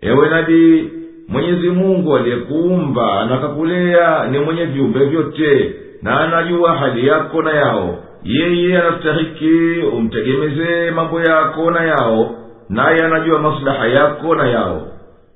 Ewe 0.00 0.28
nabii 0.28 0.90
mwenyezi 1.28 1.68
mungu 1.70 2.16
aliyekuumba 2.16 3.24
na 3.26 3.38
kakulea 3.38 4.28
ni 4.30 4.38
mwenye 4.38 4.64
viumbe 4.64 5.04
vyote 5.04 5.74
na 6.02 6.20
anajua 6.20 6.74
hali 6.76 7.06
yako 7.06 7.42
na 7.42 7.50
yao 7.52 7.98
yeye 8.24 8.78
anastahiki 8.78 9.82
umtegemezee 9.92 10.90
mambo 10.90 11.20
yako 11.20 11.70
na 11.70 11.84
yao 11.84 12.30
naye 12.68 13.02
anajua 13.04 13.38
maslaha 13.38 13.86
yako 13.86 14.34
na 14.34 14.48
yao. 14.48 14.82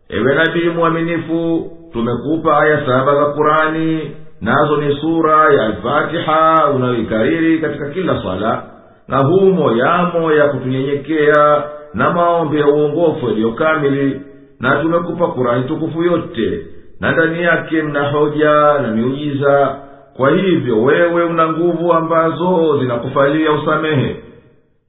Ewe 0.09 0.35
nabii 0.35 0.69
mwaminifu 0.69 1.71
tumekupa 1.93 2.59
aya 2.59 2.87
saba 2.87 3.15
za 3.15 3.25
kurani 3.25 4.11
nazo 4.41 4.77
ni 4.77 4.97
sura 5.01 5.53
ya 5.53 5.65
alfatiha 5.67 6.71
unayoikariri 6.75 7.59
katika 7.59 7.89
kila 7.91 8.23
swala 8.23 8.63
na 9.09 9.19
humo 9.19 9.73
yamo 9.77 10.33
ya 10.33 10.49
kutunyenyekea 10.49 11.63
na 11.95 12.11
maombi 12.11 12.61
ya 12.61 12.67
uongofu 12.69 13.29
yaliyokamili 13.29 14.21
na 14.61 14.77
tumekupa 14.77 15.27
kurani 15.29 15.65
tukufu 15.65 16.03
yote 16.03 16.67
na 17.01 17.13
ndani 17.13 17.43
yake 17.43 17.83
mna 17.83 18.11
hoja 18.11 18.51
na 18.83 18.89
miujiza 18.89 19.77
kwa 20.17 20.31
hivyo 20.31 20.83
wewe 20.83 21.25
una 21.25 21.49
nguvu 21.49 21.93
ambazo 21.93 22.79
zinakufalia 22.81 23.53
usamehe. 23.53 24.17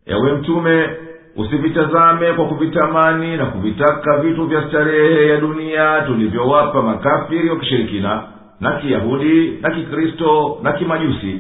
Ewe 0.06 0.32
mtume 0.34 0.90
usivitazame 1.36 2.34
kwa 2.34 2.46
kuvitamani 2.46 3.38
na 3.38 3.46
kuvitaka 3.46 4.18
vitu 4.18 4.46
vya 4.46 4.68
starehe 4.68 5.28
ya 5.28 5.38
dunia 5.38 6.02
tulivyowapa 6.02 6.82
makafiri 6.82 7.50
wa 7.50 7.60
kishirikina 7.60 8.24
na 8.60 8.72
kiyahudi 8.72 9.58
na 9.62 9.72
kikristo 9.72 10.58
na 10.64 10.72
kimajusi. 10.74 11.40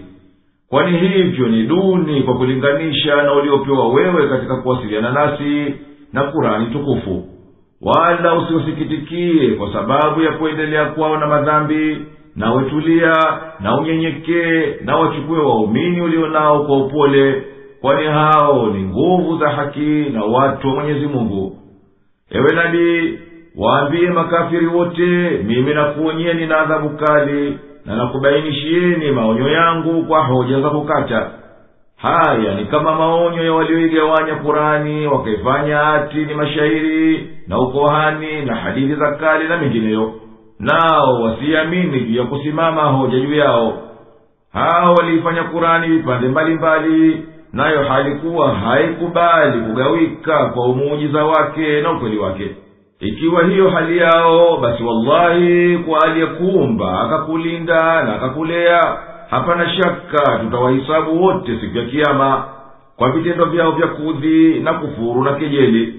Kwani 0.69 0.97
hivyo 0.97 1.47
ni 1.47 1.63
duni 1.63 2.21
kwa 2.21 2.37
kulinganisha 2.37 3.15
na 3.23 3.33
uliopewa 3.33 3.87
wewe 3.93 4.27
katika 4.29 4.55
kuwasiliana 4.55 5.11
nasi 5.11 5.73
na 6.13 6.23
kurani 6.23 6.65
tukufu. 6.65 7.25
Wala 7.81 8.35
usiusikitikie 8.35 9.49
kwa 9.55 9.73
sababu 9.73 10.21
ya 10.21 10.31
kuendelea 10.31 10.85
kwao 10.85 11.17
na 11.17 11.27
madhambi 11.27 11.97
na 12.37 12.53
wetulia 12.53 13.13
na 13.59 13.77
unyenyekee 13.77 14.75
na 14.85 14.95
wachukue 14.97 15.39
waumini 15.39 16.01
ulio 16.01 16.27
nao 16.27 16.63
kwa 16.63 16.77
upole 16.77 17.43
kwani 17.81 18.07
hao 18.07 18.67
ni 18.67 18.83
nguvu 18.83 19.37
za 19.37 19.49
haki 19.49 20.05
na 20.13 20.23
watu 20.23 20.67
wa 20.67 20.75
mwenyezi 20.75 21.07
mungu. 21.07 21.57
Ewe 22.31 22.55
nabii 22.55 23.19
waambie 23.57 24.09
makafiri 24.09 24.67
wote 24.67 25.29
mimi 25.43 25.73
nakuonyeni 25.73 26.45
na 26.45 26.59
adhabu 26.59 26.89
kali 26.89 27.57
na 27.85 27.95
nakubainishieni 27.95 29.11
maonyo 29.11 29.49
yangu 29.49 30.03
kwa 30.05 30.23
hoja 30.23 30.61
za 30.61 30.69
kukata. 30.69 31.31
Haya 31.97 32.55
ni 32.55 32.65
kama 32.65 32.95
maonyo 32.95 33.43
ya 33.43 33.53
walioigawanya 33.53 34.35
kurani 34.35 35.07
wakaifanya 35.07 35.77
hati 35.77 36.17
ni 36.25 36.33
mashairi 36.33 37.29
na 37.47 37.59
ukohani 37.59 38.41
na 38.45 38.55
hadithi 38.55 38.95
za 38.95 39.11
kale 39.11 39.47
na 39.47 39.57
mengineyo 39.57 40.13
nao 40.59 41.21
wasiamini 41.21 41.99
juu 42.01 42.17
ya 42.19 42.25
kusimama 42.25 42.81
hoja 42.83 43.19
juu 43.19 43.35
yao. 43.35 43.77
Hao 44.53 44.93
waliifanya 44.93 45.43
kurani 45.43 45.87
vipande 45.87 46.27
mbalimbali 46.27 47.25
nayo 47.53 47.83
halikuwa 47.83 48.53
haikubali 48.55 49.61
kugawika 49.61 50.45
kwa 50.45 50.65
umuujiza 50.65 51.25
wake 51.25 51.81
na 51.81 51.91
ukweli 51.91 52.17
wake. 52.17 52.55
Ikiwa 52.99 53.43
hiyo 53.43 53.69
hali 53.69 53.97
yao 53.97 54.57
basi 54.57 54.83
wallahi 54.83 55.77
kwa 55.77 56.01
aliyekuumba 56.03 57.01
akakulinda 57.01 58.03
na 58.03 58.15
akakulea 58.15 58.97
hapana 59.29 59.69
shaka 59.69 60.39
tutawahisabu 60.39 61.23
wote 61.23 61.59
siku 61.61 61.77
ya 61.77 61.85
kiama 61.85 62.43
kwa 62.95 63.11
vitendo 63.11 63.45
vyao 63.45 63.71
vya 63.71 63.87
kudhi 63.87 64.59
na 64.59 64.73
kufuru 64.73 65.23
na 65.23 65.33
kejeli. 65.33 65.93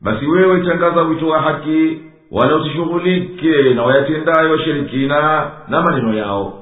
Basi 0.00 0.26
wewe 0.26 0.60
tangaza 0.60 1.02
wito 1.02 1.28
wa 1.28 1.40
haki 1.40 1.98
wala 2.34 2.56
usishughulike 2.56 3.74
na 3.74 3.82
wayatendayo 3.82 4.50
washirikina 4.50 5.50
na 5.68 5.80
maneno 5.82 6.14
yao. 6.14 6.52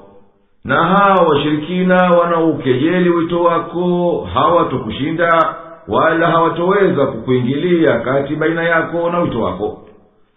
Na 0.64 0.84
hao 0.86 1.26
washirikina 1.26 2.10
wanaoukejeli 2.10 3.10
wito 3.10 3.42
wako 3.42 4.20
hawatokushinda 4.34 5.54
wala 5.88 6.26
hawatoweza 6.26 7.06
kukuingilia 7.06 7.98
kati 8.00 8.36
baina 8.36 8.62
yako 8.62 9.10
na 9.10 9.18
wito 9.18 9.40
wako. 9.40 9.78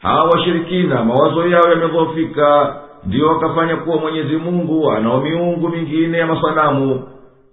Hawa 0.01 0.29
washirikina 0.29 1.03
mawazo 1.05 1.47
yao 1.47 1.69
yamedhoofika 1.69 2.75
ndiyo 3.05 3.27
wakafanya 3.27 3.75
kuwa 3.75 3.97
mwenyezi 3.97 4.37
mungu 4.37 4.91
anao 4.91 5.21
miungu 5.21 5.69
mingine 5.69 6.17
ya 6.17 6.27
masanamu 6.27 7.03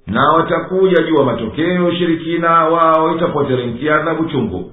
na 0.07 0.33
watakuja 0.33 1.03
juu 1.03 1.17
wa 1.17 1.25
matokeo 1.25 1.87
ushirikina 1.87 2.65
wao 2.65 3.17
itapoteremkia 3.17 3.95
adhabu 3.97 4.25
chungu 4.25 4.71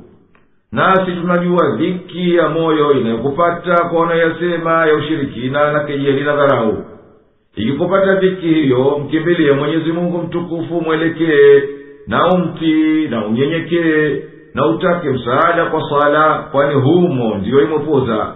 nasi 0.72 1.12
tunajua 1.12 1.76
dhiki 1.78 2.36
ya 2.36 2.50
moyo 2.50 2.92
inayokupata 2.92 3.84
kwa 3.90 4.00
wanayoyasema 4.02 4.86
ya 4.86 4.96
ushirikina 4.96 5.72
na 5.72 5.80
kejeli 5.80 6.22
na 6.24 6.36
dharau. 6.36 6.84
Ikikupata 7.56 8.16
dhiki 8.16 8.48
hiyo 8.48 9.00
mkimbilie 9.06 9.52
mwenyezi 9.52 9.92
mungu 9.92 10.18
mtukufu 10.18 10.82
mwelekee 10.82 11.64
na 12.08 12.28
umtii 12.28 13.08
na 13.08 13.26
unyenyekee 13.26 14.22
na 14.54 14.66
utake 14.68 15.10
msaada 15.10 15.66
kwa 15.66 15.90
sala 15.90 16.48
kwani 16.52 16.74
humo 16.76 17.36
ndiyo 17.36 17.62
imepoza 17.62 18.34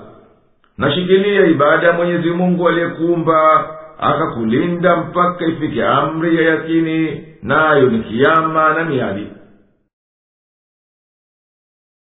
nashikilia 0.78 1.46
ibada 1.46 1.88
ya 1.88 1.94
mwenyezi 1.94 2.30
mungu 2.30 2.68
aliyekuumba 2.70 3.70
akakulinda 4.00 4.96
mpaka 4.98 5.46
ifike 5.46 5.84
amri 5.86 6.36
ya 6.36 6.42
yakini 6.50 7.24
nayo 7.44 7.90
ni 7.90 8.00
kiama 8.00 8.74
na 8.74 8.84
miadi 8.86 9.28